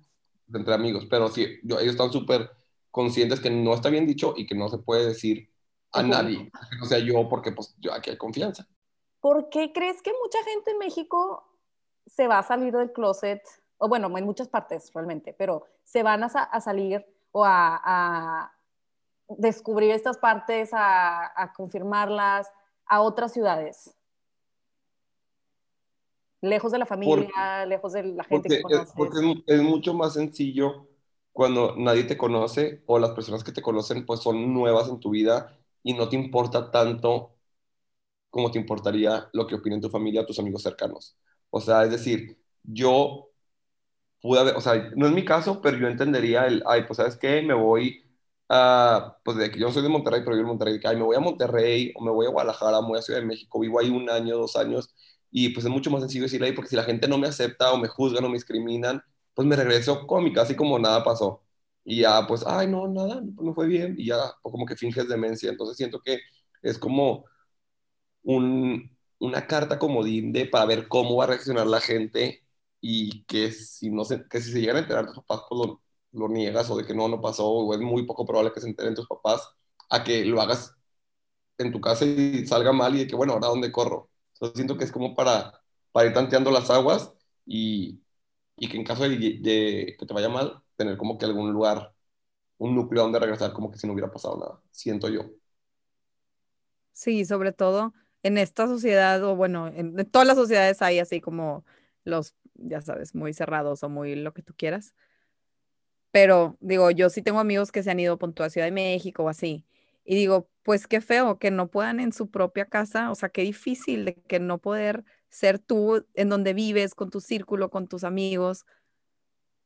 [0.54, 2.52] entre amigos, pero sí, yo, ellos están súper
[2.92, 5.50] conscientes que no está bien dicho y que no se puede decir
[5.92, 8.68] a nadie, que no sea yo, porque pues yo, aquí hay confianza.
[9.20, 11.44] ¿Por qué crees que mucha gente en México
[12.06, 13.42] se va a salir del closet?
[13.84, 18.54] O bueno, en muchas partes realmente, pero se van a, a salir o a, a,
[19.28, 22.52] descubrir estas partes, a, a confirmarlas
[22.86, 23.96] a otras ciudades
[26.42, 28.94] lejos de la familia, lejos de la gente que conoces.
[28.96, 30.88] porque es, mucho más sencillo
[31.32, 35.12] cuando nadie te conoce o las personas que te conocen pues son nuevas en tu
[35.12, 37.36] vida y no te importa tanto
[38.30, 41.16] como te importaría lo que opinen tu familia o tus amigos cercanos.
[41.50, 43.31] O sea, es decir, yo
[44.22, 47.18] pude haber, o sea, no es mi caso, pero yo entendería el, ay, pues sabes
[47.18, 48.04] qué, me voy
[48.50, 51.04] a, pues de que yo soy de Monterrey, pero vivo en Monterrey, que ay, me
[51.04, 53.80] voy a Monterrey o me voy a Guadalajara, me voy a Ciudad de México, vivo
[53.80, 54.94] ahí un año, dos años,
[55.32, 57.72] y pues es mucho más sencillo decirle ahí, porque si la gente no me acepta
[57.74, 59.02] o me juzgan o me discriminan,
[59.34, 61.44] pues me regreso con mi casa y como nada pasó.
[61.84, 65.08] y ya pues, ay, no, nada, no fue bien, y ya o como que finges
[65.08, 65.50] demencia.
[65.50, 66.20] Entonces siento que
[66.62, 67.26] es como
[68.24, 72.44] un, una carta comodín de para ver cómo va a reaccionar la gente
[72.82, 75.82] y que si, no se, que si se llegan a enterar tus papás, pues lo,
[76.14, 78.70] lo niegas o de que no, no pasó, o es muy poco probable que se
[78.70, 79.42] enteren tus papás,
[79.90, 80.76] a que lo hagas
[81.58, 84.10] en tu casa y salga mal y de que, bueno, ahora dónde corro.
[84.34, 85.54] Entonces siento que es como para,
[85.92, 87.14] para ir tanteando las aguas
[87.46, 88.02] y,
[88.58, 91.94] y que en caso de, de, que te vaya mal, tener como que algún lugar,
[92.60, 95.24] un núcleo donde regresar como que si no hubiera pasado nada, siento yo.
[96.94, 101.22] Sí, sobre todo en esta sociedad, o bueno, en, en todas las sociedades hay así
[101.22, 101.66] como
[102.04, 104.94] los, ya sabes, muy cerrados o muy lo que tú quieras.
[106.12, 109.30] Pero digo, yo sí tengo amigos que se han ido a Ciudad de México o
[109.30, 109.66] así.
[110.04, 113.44] Y digo, pues qué feo que no puedan en su propia casa, o sea, qué
[113.44, 118.04] difícil de que no poder ser tú en donde vives, con tu círculo, con tus
[118.04, 118.66] amigos,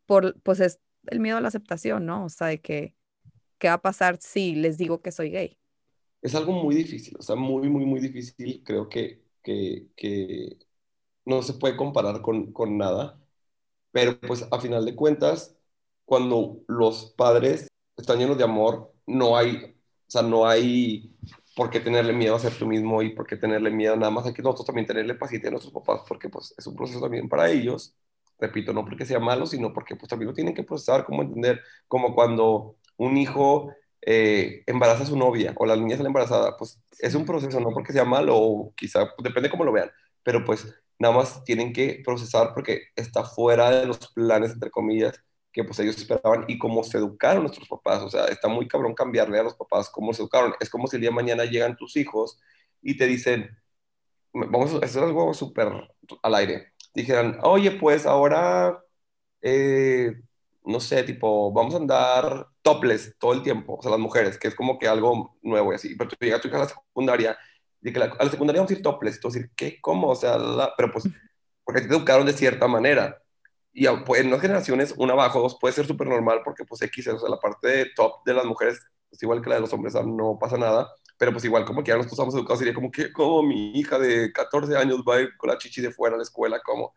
[0.05, 2.25] por, pues es el miedo a la aceptación, ¿no?
[2.25, 2.93] O sea, de que,
[3.58, 5.58] ¿qué va a pasar si les digo que soy gay?
[6.21, 8.62] Es algo muy difícil, o sea, muy, muy, muy difícil.
[8.63, 10.58] Creo que, que, que
[11.25, 13.19] no se puede comparar con, con nada,
[13.91, 15.55] pero pues a final de cuentas,
[16.05, 19.75] cuando los padres están llenos de amor, no hay
[20.07, 21.15] o sea, no hay
[21.55, 24.25] por qué tenerle miedo a ser tú mismo y por qué tenerle miedo nada más.
[24.25, 27.27] Hay que nosotros también tenerle paciencia a nuestros papás porque pues es un proceso también
[27.29, 27.95] para ellos.
[28.39, 31.61] Repito, no porque sea malo, sino porque pues también lo tienen que procesar, como entender,
[31.88, 36.79] como cuando un hijo eh, embaraza a su novia o la niña sale embarazada, pues
[36.99, 39.89] es un proceso, no porque sea malo o quizá, depende cómo lo vean,
[40.23, 40.67] pero pues
[40.99, 45.19] nada más tienen que procesar porque está fuera de los planes, entre comillas,
[45.51, 48.01] que pues ellos esperaban y cómo se educaron nuestros papás.
[48.03, 50.53] O sea, está muy cabrón cambiarle a los papás cómo se educaron.
[50.60, 52.39] Es como si el día de mañana llegan tus hijos
[52.81, 53.58] y te dicen,
[54.34, 55.69] vamos a hacer algo súper
[56.21, 56.73] al aire.
[56.93, 58.84] Dijeran, oye, pues ahora,
[59.41, 60.15] eh,
[60.65, 64.47] no sé, tipo, vamos a andar topless todo el tiempo, o sea, las mujeres, que
[64.47, 65.95] es como que algo nuevo y así.
[65.95, 67.38] Pero tú llegas a tu casa a la secundaria,
[67.81, 69.79] y que a la secundaria vamos a ir topless, tú decir, ¿qué?
[69.81, 70.09] ¿Cómo?
[70.09, 70.38] O sea,
[70.77, 71.05] pero pues,
[71.63, 73.21] porque te educaron de cierta manera.
[73.73, 77.07] Y pues, en unas generaciones, una abajo, dos, puede ser súper normal porque pues X,
[77.09, 79.73] o sea, la parte de top de las mujeres, pues igual que la de los
[79.73, 82.91] hombres, no pasa nada, pero pues igual como que ya nosotros estamos educados, sería como
[82.91, 86.15] que, como mi hija de 14 años va a ir con la chichi de fuera
[86.15, 86.93] a la escuela, como,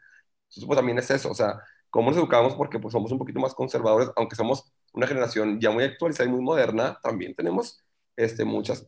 [0.48, 1.60] entonces pues también es eso, o sea,
[1.90, 5.70] cómo nos educamos porque pues somos un poquito más conservadores, aunque somos una generación ya
[5.70, 7.82] muy actualizada y muy moderna, también tenemos
[8.16, 8.86] este, muchas,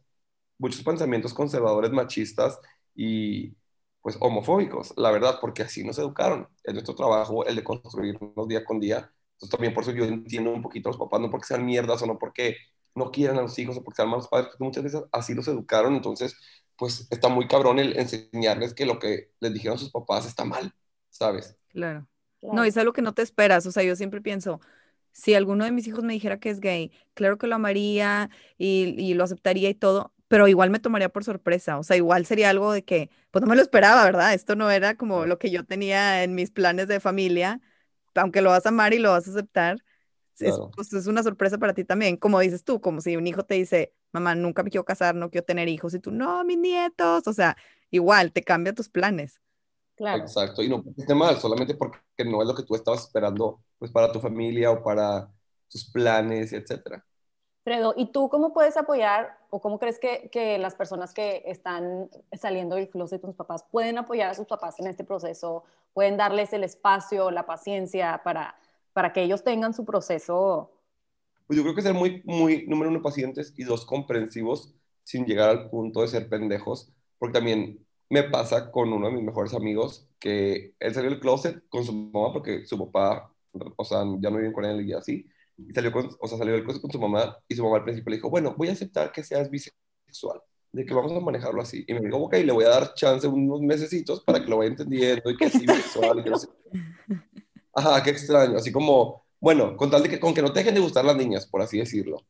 [0.61, 2.61] muchos pensamientos conservadores machistas
[2.94, 3.55] y,
[4.03, 6.49] pues homofóbicos, la verdad, porque así nos educaron.
[6.64, 9.11] Es nuestro trabajo el de construirnos día con día.
[9.35, 12.03] Entonces también por eso yo entiendo un poquito a los papás, no porque sean mierdas
[12.03, 12.57] o no porque
[12.94, 15.49] no quieran a los hijos o porque sean malos padres, porque muchas veces así los
[15.49, 15.94] educaron.
[15.94, 16.37] Entonces,
[16.77, 20.73] pues está muy cabrón el enseñarles que lo que les dijeron sus papás está mal,
[21.09, 21.57] ¿sabes?
[21.68, 22.07] Claro.
[22.42, 23.66] No, es algo que no te esperas.
[23.66, 24.61] O sea, yo siempre pienso,
[25.12, 28.94] si alguno de mis hijos me dijera que es gay, claro que lo amaría y,
[28.99, 32.51] y lo aceptaría y todo, pero igual me tomaría por sorpresa, o sea, igual sería
[32.51, 34.33] algo de que, pues no me lo esperaba, ¿verdad?
[34.33, 37.61] Esto no era como lo que yo tenía en mis planes de familia,
[38.14, 39.79] aunque lo vas a amar y lo vas a aceptar,
[40.38, 43.45] es, pues, es una sorpresa para ti también, como dices tú, como si un hijo
[43.45, 46.59] te dice, mamá, nunca me quiero casar, no quiero tener hijos, y tú, no, mis
[46.59, 47.57] nietos, o sea,
[47.90, 49.40] igual te cambia tus planes.
[49.97, 50.23] Claro.
[50.23, 53.90] Exacto, y no esté mal, solamente porque no es lo que tú estabas esperando, pues
[53.90, 55.29] para tu familia o para
[55.69, 57.05] tus planes, etcétera.
[57.62, 62.09] Fredo, ¿y tú cómo puedes apoyar o cómo crees que, que las personas que están
[62.33, 65.64] saliendo del closet con sus papás pueden apoyar a sus papás en este proceso?
[65.92, 68.57] ¿Pueden darles el espacio, la paciencia para,
[68.92, 70.70] para que ellos tengan su proceso?
[71.46, 75.51] Pues yo creo que ser muy, muy, número uno, pacientes y dos, comprensivos sin llegar
[75.51, 80.09] al punto de ser pendejos, porque también me pasa con uno de mis mejores amigos
[80.18, 83.33] que él salió del closet con su mamá porque su papá,
[83.77, 85.27] o sea, ya no viven con él y así,
[85.68, 88.11] y salió con, o sea, salió del con su mamá y su mamá al principio
[88.11, 90.40] le dijo, bueno, voy a aceptar que seas bisexual,
[90.73, 91.85] de que vamos a manejarlo así.
[91.87, 94.70] Y me dijo, ok, le voy a dar chance unos mesecitos para que lo vaya
[94.70, 96.49] entendiendo y que así bisexual y que no sé.
[97.75, 100.75] Ajá, qué extraño, así como, bueno, con tal de que, con que no te dejen
[100.75, 102.27] de gustar las niñas, por así decirlo.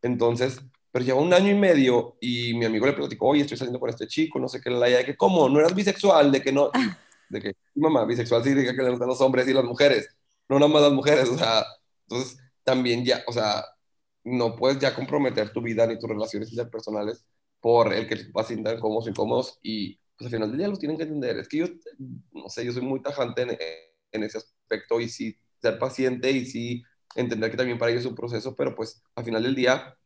[0.00, 3.80] Entonces, pero lleva un año y medio y mi amigo le platicó, oye, estoy saliendo
[3.80, 5.48] con este chico, no sé qué, la idea de que, ¿cómo?
[5.48, 6.30] ¿No eras bisexual?
[6.30, 6.70] De que no,
[7.28, 10.08] de que, mamá, bisexual significa que le gustan los hombres y las mujeres,
[10.48, 11.64] no nada más las mujeres, o sea,
[12.08, 13.64] entonces también ya, o sea,
[14.24, 17.26] no puedes ya comprometer tu vida ni tus relaciones interpersonales
[17.60, 20.78] por el que tus papás sientan cómodos incómodos y pues al final del día los
[20.78, 21.38] tienen que entender.
[21.38, 21.66] Es que yo,
[22.32, 23.58] no sé, yo soy muy tajante en,
[24.12, 26.82] en ese aspecto y sí ser paciente y sí
[27.16, 29.96] entender que también para ellos es un proceso, pero pues al final del día,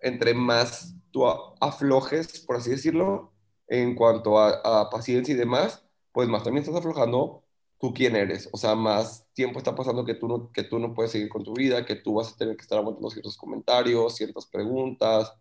[0.00, 1.26] entre más tú
[1.60, 3.32] aflojes, por así decirlo,
[3.68, 7.44] en cuanto a, a paciencia y demás, pues más también estás aflojando
[7.80, 8.48] tú quién eres.
[8.52, 11.44] O sea, más tiempo está pasando que tú no, que tú no puedes seguir con
[11.44, 15.32] tu vida, que tú vas a tener que estar aguantando ciertos comentarios, ciertas preguntas.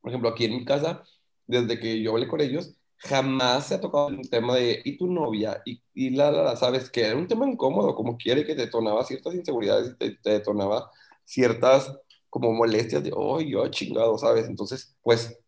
[0.00, 1.02] Por ejemplo, aquí en mi casa,
[1.46, 5.06] desde que yo hablé con ellos, jamás se ha tocado un tema de, ¿y tu
[5.08, 5.62] novia?
[5.66, 6.90] Y, y la, la, la, ¿sabes?
[6.90, 10.30] Que era un tema incómodo, como quiere que te detonaba ciertas inseguridades y te, te
[10.30, 10.90] detonaba
[11.24, 11.92] ciertas
[12.30, 14.46] como molestias de, oh, yo chingado, ¿sabes?
[14.48, 15.38] Entonces, pues,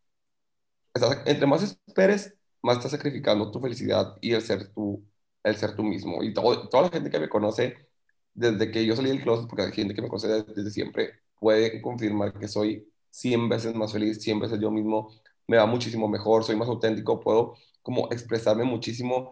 [1.26, 5.04] entre más esperes, más estás sacrificando tu felicidad y el ser tú,
[5.46, 6.22] el ser tú mismo.
[6.22, 7.88] Y todo, toda la gente que me conoce,
[8.34, 11.80] desde que yo salí del closet, porque hay gente que me conoce desde, siempre, puede
[11.82, 15.10] confirmar que soy 100 veces más feliz, 100 veces yo mismo,
[15.46, 19.30] me va muchísimo mejor, soy más auténtico, puedo como expresarme muchísimo,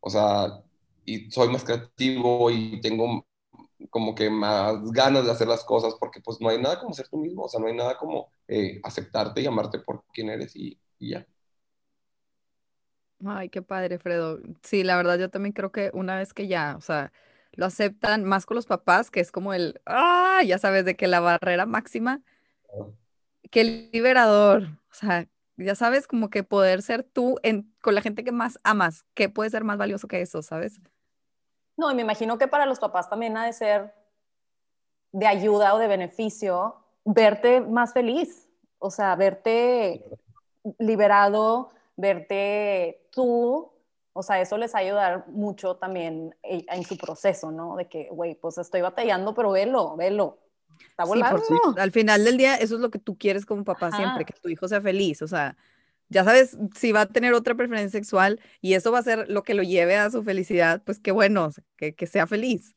[0.00, 0.62] o sea,
[1.04, 3.26] y soy más creativo y tengo
[3.90, 7.08] como que más ganas de hacer las cosas, porque pues no hay nada como ser
[7.08, 10.54] tú mismo, o sea, no hay nada como eh, aceptarte y amarte por quien eres
[10.56, 11.26] y ya.
[13.26, 14.40] Ay, qué padre, Fredo.
[14.62, 17.12] Sí, la verdad yo también creo que una vez que ya, o sea,
[17.52, 21.08] lo aceptan más con los papás, que es como el, ah, ya sabes, de que
[21.08, 22.22] la barrera máxima,
[23.50, 25.26] que el liberador, o sea,
[25.56, 29.28] ya sabes, como que poder ser tú en, con la gente que más amas, que
[29.28, 30.80] puede ser más valioso que eso, ¿sabes?
[31.76, 33.92] No, y me imagino que para los papás también ha de ser
[35.12, 40.04] de ayuda o de beneficio verte más feliz, o sea, verte
[40.78, 43.70] liberado, verte tú,
[44.12, 47.76] o sea, eso les ayuda a ayudar mucho también en su proceso, ¿no?
[47.76, 50.38] De que, güey, pues estoy batallando, pero velo, velo.
[50.88, 51.42] Está volando.
[51.42, 53.96] Sí, al final del día, eso es lo que tú quieres como papá Ajá.
[53.96, 55.56] siempre, que tu hijo sea feliz, o sea,
[56.08, 59.42] ya sabes, si va a tener otra preferencia sexual y eso va a ser lo
[59.42, 62.74] que lo lleve a su felicidad, pues qué bueno, que, que sea feliz.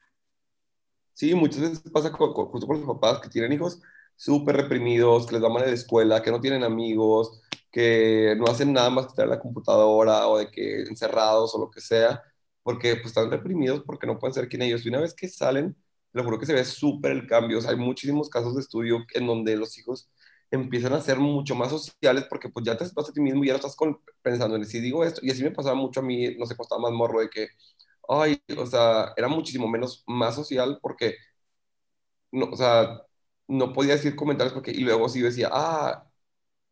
[1.14, 3.82] Sí, muchas veces pasa con, con, justo con los papás que tienen hijos
[4.22, 8.46] súper reprimidos, que les va mal en la escuela, que no tienen amigos, que no
[8.46, 11.82] hacen nada más que estar en la computadora o de que encerrados o lo que
[11.82, 12.22] sea,
[12.64, 14.86] porque pues están reprimidos porque no pueden ser quien ellos.
[14.86, 15.76] Y una vez que salen,
[16.14, 17.58] lo juro que se ve súper el cambio.
[17.60, 20.10] O sea, hay muchísimos casos de estudio en donde los hijos
[20.52, 23.48] empiezan a ser mucho más sociales porque pues ya te estás a ti mismo y
[23.48, 25.22] ya no estás con, pensando en si digo esto.
[25.24, 27.48] Y así me pasaba mucho a mí, no sé, costaba más morro de que,
[28.10, 31.16] ay, o sea, era muchísimo menos más social porque,
[32.32, 33.02] no, o sea,
[33.48, 36.08] no podía decir comentarios porque, y luego sí decía, ah,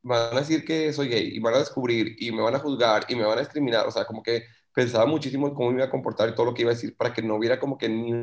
[0.02, 3.06] van a decir que soy gay y van a descubrir y me van a juzgar
[3.10, 5.86] y me van a discriminar, o sea, como que pensaba muchísimo en cómo me iba
[5.86, 7.90] a comportar y todo lo que iba a decir para que no hubiera como que
[7.90, 8.14] ni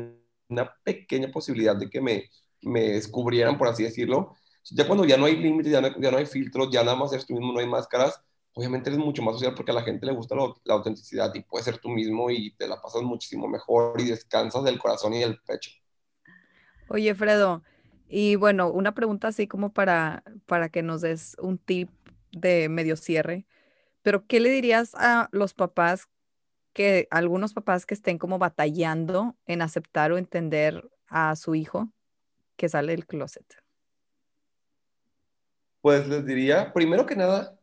[0.49, 2.29] una pequeña posibilidad de que me,
[2.61, 4.35] me descubrieran, por así decirlo.
[4.71, 7.33] Ya cuando ya no hay límites, ya no, hay filtros, ya nada más eres tú
[7.33, 8.21] mismo, no hay máscaras,
[8.53, 11.65] obviamente eres mucho más social porque a la gente le gusta la autenticidad y puedes
[11.65, 15.39] ser tú mismo y te la pasas muchísimo mejor y descansas del corazón y del
[15.39, 15.71] pecho.
[16.89, 17.61] Oye, Fredo,
[18.09, 21.89] y bueno, una pregunta así como para, para que nos des un tip
[22.31, 23.45] de medio cierre,
[24.01, 26.07] pero ¿qué le dirías a los papás
[26.73, 31.89] que, algunos papás que estén como batallando en aceptar o entender a su hijo
[32.55, 33.45] que sale del closet?
[35.81, 37.59] Pues les diría, primero que nada,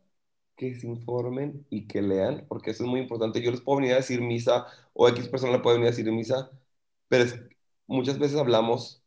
[0.57, 3.41] que se informen y que lean, porque eso es muy importante.
[3.41, 6.11] Yo les puedo venir a decir misa o X persona le puede venir a decir
[6.11, 6.51] misa,
[7.09, 7.25] pero
[7.87, 9.04] muchas veces hablamos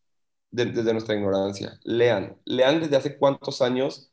[0.50, 1.78] de, desde nuestra ignorancia.
[1.84, 4.10] Lean, lean desde hace cuántos años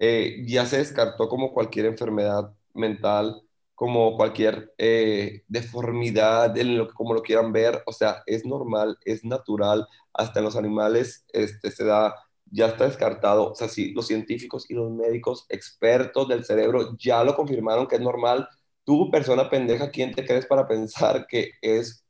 [0.00, 3.42] eh, ya se descartó como cualquier enfermedad mental,
[3.74, 6.54] como cualquier eh, deformidad,
[6.94, 11.70] como lo quieran ver, o sea, es normal, es natural, hasta en los animales este,
[11.70, 12.14] se da,
[12.46, 17.22] ya está descartado, o sea, sí, los científicos y los médicos expertos del cerebro ya
[17.24, 18.48] lo confirmaron que es normal.
[18.84, 22.04] Tú, persona pendeja, ¿quién te crees para pensar que es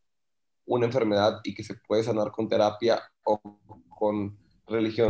[0.68, 3.40] una enfermedad y que se puede sanar con terapia o
[3.88, 5.09] con religión.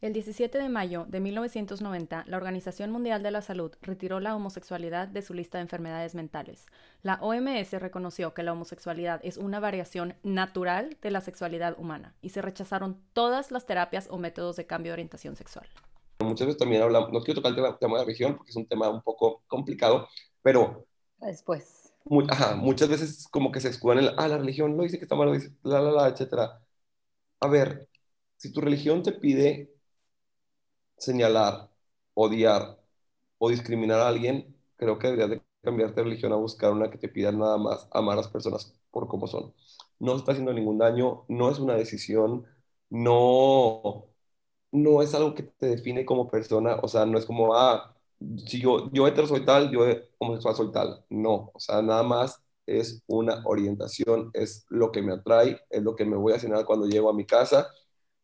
[0.00, 5.08] El 17 de mayo de 1990, la Organización Mundial de la Salud retiró la homosexualidad
[5.08, 6.66] de su lista de enfermedades mentales.
[7.02, 12.30] La OMS reconoció que la homosexualidad es una variación natural de la sexualidad humana y
[12.30, 15.66] se rechazaron todas las terapias o métodos de cambio de orientación sexual.
[16.18, 18.66] Muchas veces también hablamos, no quiero tocar el tema de la religión porque es un
[18.66, 20.08] tema un poco complicado,
[20.42, 20.86] pero...
[21.18, 24.82] Después muy, ajá, muchas veces como que se escudan en, la, ah, la religión lo
[24.82, 26.60] dice que está mal, dice, la, la, la, etcétera.
[27.40, 27.88] A ver,
[28.38, 29.74] si tu religión te pide
[30.96, 31.70] señalar,
[32.14, 32.78] odiar
[33.38, 36.98] o discriminar a alguien, creo que deberías de cambiarte de religión a buscar una que
[36.98, 39.54] te pida nada más amar a las personas por como son.
[39.98, 42.46] No está haciendo ningún daño, no es una decisión,
[42.90, 44.06] no,
[44.72, 47.96] no es algo que te define como persona, o sea, no es como, ah,
[48.46, 49.84] si yo, yo hetero soy tal, yo
[50.18, 51.04] homosexual soy tal.
[51.10, 55.94] No, o sea, nada más es una orientación, es lo que me atrae, es lo
[55.96, 57.68] que me voy a cenar cuando llego a mi casa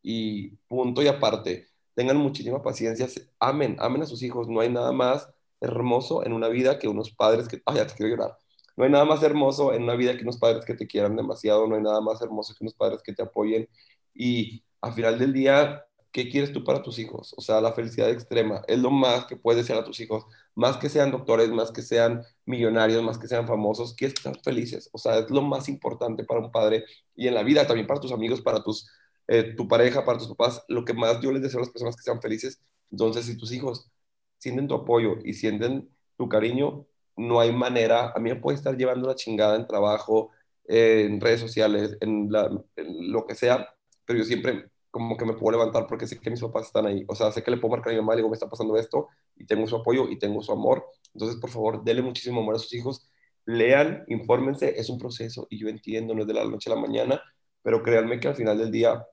[0.03, 1.69] y punto y aparte.
[1.95, 3.07] Tengan muchísima paciencia,
[3.39, 5.29] amen, amen a sus hijos, no hay nada más
[5.61, 8.39] hermoso en una vida que unos padres que, ay, ya te quiero llorar,
[8.77, 11.67] no hay nada más hermoso en una vida que unos padres que te quieran demasiado,
[11.67, 13.69] no hay nada más hermoso que unos padres que te apoyen
[14.15, 17.35] y al final del día, ¿qué quieres tú para tus hijos?
[17.37, 20.77] O sea, la felicidad extrema es lo más que puedes desear a tus hijos, más
[20.77, 24.91] que sean doctores, más que sean millonarios, más que sean famosos, que estén felices.
[24.93, 26.85] O sea, es lo más importante para un padre
[27.15, 28.89] y en la vida también para tus amigos, para tus,
[29.29, 31.97] eh, tu pareja, para tus papás, lo que más yo les deseo a las personas
[31.97, 32.61] que sean felices.
[32.91, 33.91] Entonces, si tus hijos
[34.39, 36.87] sienten tu apoyo y sienten tu cariño,
[37.17, 40.31] no hay manera, a mí me puede estar llevando la chingada en trabajo,
[40.67, 42.31] en redes sociales, en,
[42.77, 43.75] en lo que sea,
[44.07, 47.05] pero yo siempre como que me puedo levantar porque sé que mis papás están ahí.
[47.09, 48.77] O sea, sé que le puedo marcar a mi mamá y digo, me está pasando
[48.77, 50.87] esto y tengo su apoyo y tengo su amor.
[51.15, 53.09] Entonces, por favor, denle muchísimo amor a sus hijos.
[53.47, 56.81] Lean, infórmense, es un proceso y yo entiendo, no es de la noche a la
[56.81, 57.23] mañana,
[57.63, 59.07] pero créanme que al final del día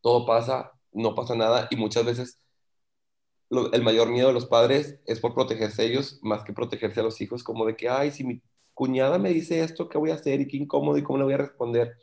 [0.00, 2.40] todo pasa, no pasa nada y muchas veces
[3.50, 7.20] el mayor miedo de los padres es por protegerse ellos más que protegerse a los
[7.20, 8.42] hijos, como de que, ay, si mi
[8.74, 10.40] cuñada me dice esto, ¿qué voy a hacer?
[10.40, 11.96] Y qué incómodo y cómo le voy a responder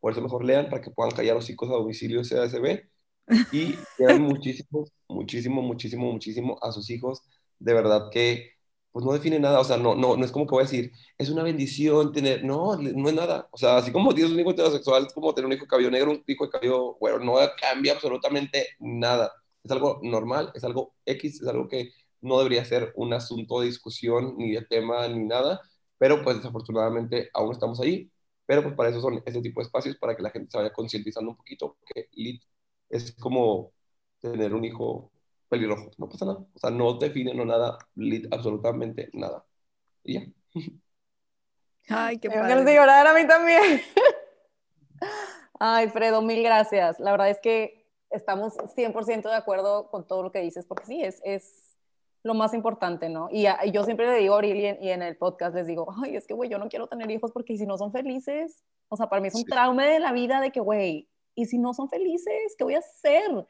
[0.00, 2.82] por eso mejor lean para que puedan callar los chicos a domicilio CASB
[3.52, 7.22] y quieran muchísimo, muchísimo, muchísimo, muchísimo a sus hijos.
[7.58, 8.54] De verdad que
[8.92, 10.92] pues no define nada, o sea, no, no, no es como que voy a decir,
[11.16, 14.50] es una bendición tener, no, no es nada, o sea, así como tienes un hijo
[14.50, 17.34] heterosexual, es como tener un hijo de cabello negro, un hijo de cabello bueno, no
[17.60, 19.32] cambia absolutamente nada,
[19.62, 23.66] es algo normal, es algo X, es algo que no debería ser un asunto de
[23.66, 25.60] discusión, ni de tema, ni nada,
[25.98, 28.10] pero pues desafortunadamente aún estamos ahí,
[28.50, 30.72] pero pues para eso son ese tipo de espacios, para que la gente se vaya
[30.72, 32.42] concientizando un poquito, que lit
[32.88, 33.70] es como
[34.18, 35.12] tener un hijo
[35.48, 39.46] pelirrojo, no pasa nada, o sea, no define no nada, lit absolutamente nada.
[40.02, 40.26] Y ya.
[41.90, 42.64] Ay, qué padre.
[42.64, 43.82] de llorar a mí también.
[45.60, 46.98] Ay, Fredo, mil gracias.
[46.98, 51.00] La verdad es que estamos 100% de acuerdo con todo lo que dices, porque sí,
[51.00, 51.69] es, es
[52.22, 53.28] lo más importante, ¿no?
[53.30, 56.26] Y, yo siempre le digo a Aureli y en, el podcast les digo, ay, es
[56.26, 59.22] que, güey, yo no quiero tener hijos porque si no son felices, o sea, para
[59.22, 62.54] mí es un trauma de la vida de que, güey, y si no son felices,
[62.58, 63.46] ¿qué voy a hacer?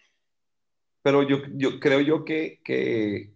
[1.02, 3.32] Pero yo, yo creo yo que, que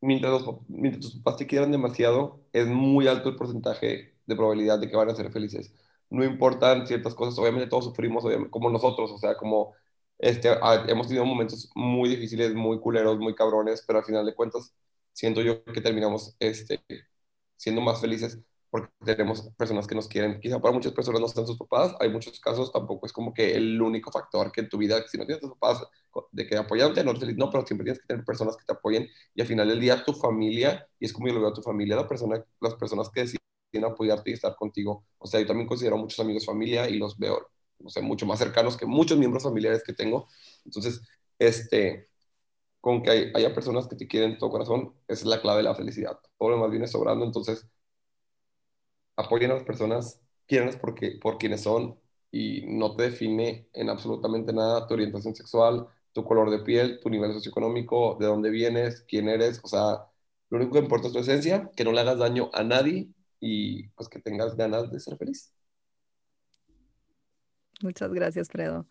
[0.00, 4.88] mientras, mientras tus papás te quieran demasiado, es muy alto el porcentaje de probabilidad de
[4.88, 5.72] que van a ser felices.
[6.10, 9.72] No importan ciertas cosas, obviamente todos sufrimos, obviamente, como nosotros, o sea, como
[10.18, 14.34] este, ah, hemos tenido momentos muy difíciles, muy culeros, muy cabrones, pero al final de
[14.34, 14.74] cuentas
[15.12, 16.80] siento yo que terminamos este,
[17.56, 18.38] siendo más felices
[18.70, 20.40] porque tenemos personas que nos quieren.
[20.40, 23.54] Quizá para muchas personas no están sus papás, hay muchos casos, tampoco es como que
[23.54, 25.86] el único factor que en tu vida, si no tienes tus papás,
[26.32, 29.08] de que apoyarte, no feliz, no, pero siempre tienes que tener personas que te apoyen
[29.32, 31.62] y al final del día tu familia, y es como yo lo veo a tu
[31.62, 35.04] familia, la persona, las personas que deciden apoyarte y estar contigo.
[35.18, 37.48] O sea, yo también considero a muchos amigos familia y los veo
[37.84, 40.28] no sé, mucho más cercanos que muchos miembros familiares que tengo.
[40.66, 41.02] Entonces,
[41.38, 42.10] este,
[42.80, 45.64] con que haya personas que te quieren de todo corazón, esa es la clave de
[45.64, 46.18] la felicidad.
[46.38, 47.66] Todo lo demás viene sobrando, entonces
[49.16, 51.98] apoyen a las personas, quierenlas porque, por quienes son
[52.30, 57.10] y no te define en absolutamente nada tu orientación sexual, tu color de piel, tu
[57.10, 60.06] nivel socioeconómico, de dónde vienes, quién eres, o sea,
[60.50, 63.08] lo único que importa es tu esencia, que no le hagas daño a nadie
[63.40, 65.52] y pues que tengas ganas de ser feliz.
[67.82, 68.86] Muchas gracias, Fredo.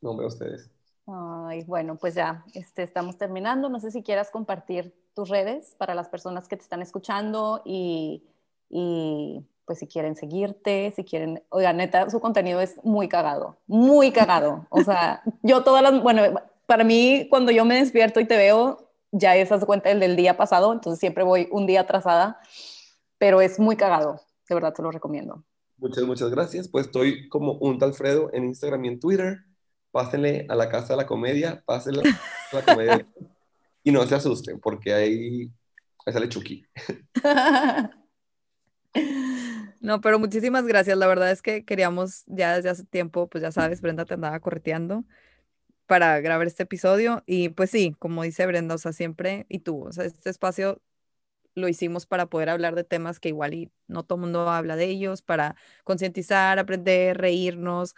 [0.00, 0.70] No, a ustedes.
[1.06, 3.68] Ay, bueno, pues ya este, estamos terminando.
[3.68, 8.24] No sé si quieras compartir tus redes para las personas que te están escuchando y,
[8.68, 14.12] y pues si quieren seguirte, si quieren, oiga, neta, su contenido es muy cagado, muy
[14.12, 14.66] cagado.
[14.70, 16.22] O sea, yo todas las, bueno,
[16.66, 20.36] para mí cuando yo me despierto y te veo, ya esas cuenta el del día
[20.36, 22.40] pasado, entonces siempre voy un día atrasada,
[23.18, 25.44] pero es muy cagado, de verdad te lo recomiendo.
[25.80, 26.68] Muchas, muchas gracias.
[26.68, 29.38] Pues estoy como un Alfredo en Instagram y en Twitter.
[29.90, 33.08] Pásenle a la casa de la comedia, pásenle a la comedia.
[33.82, 35.50] y no se asusten, porque ahí,
[36.06, 36.64] ahí sale Chucky.
[39.80, 40.98] No, pero muchísimas gracias.
[40.98, 44.38] La verdad es que queríamos ya desde hace tiempo, pues ya sabes, Brenda te andaba
[44.40, 45.04] correteando
[45.86, 47.22] para grabar este episodio.
[47.26, 50.82] Y pues sí, como dice Brenda, o sea, siempre, y tú, o sea, este espacio
[51.54, 54.76] lo hicimos para poder hablar de temas que igual y no todo el mundo habla
[54.76, 57.94] de ellos, para concientizar, aprender, reírnos.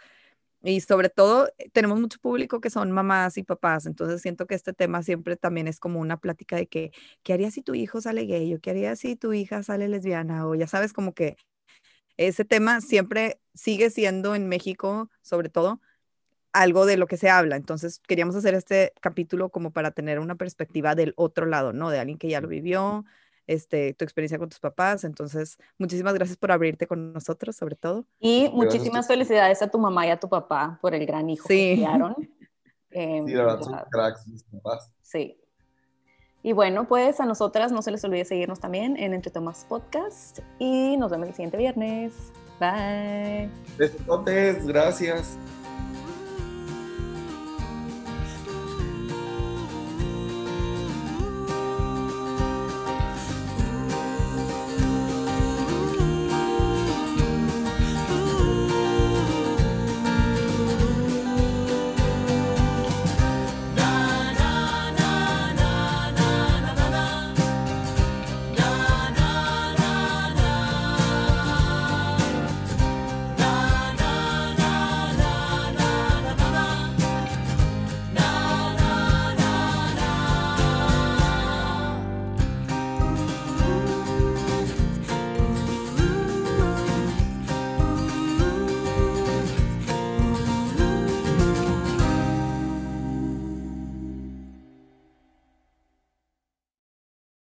[0.63, 4.55] Y sobre todo, eh, tenemos mucho público que son mamás y papás, entonces siento que
[4.55, 6.91] este tema siempre también es como una plática de que,
[7.23, 8.53] ¿qué harías si tu hijo sale gay?
[8.55, 10.47] ¿O qué harías si tu hija sale lesbiana?
[10.47, 11.37] O ya sabes, como que
[12.17, 15.81] ese tema siempre sigue siendo en México, sobre todo,
[16.53, 17.55] algo de lo que se habla.
[17.57, 21.89] Entonces, queríamos hacer este capítulo como para tener una perspectiva del otro lado, ¿no?
[21.89, 23.05] De alguien que ya lo vivió,
[23.47, 25.03] este, tu experiencia con tus papás.
[25.03, 28.05] Entonces, muchísimas gracias por abrirte con nosotros, sobre todo.
[28.19, 31.75] Y muchísimas felicidades a tu mamá y a tu papá por el gran hijo que
[31.75, 32.15] criaron.
[32.91, 34.91] sí, la verdad, son cracks mis papás.
[35.01, 35.39] Sí.
[36.45, 40.39] Y bueno, pues a nosotras no se les olvide seguirnos también en Entre Tomas Podcast
[40.59, 42.33] y nos vemos el siguiente viernes.
[42.59, 43.49] Bye.
[43.77, 45.37] Besotes, gracias.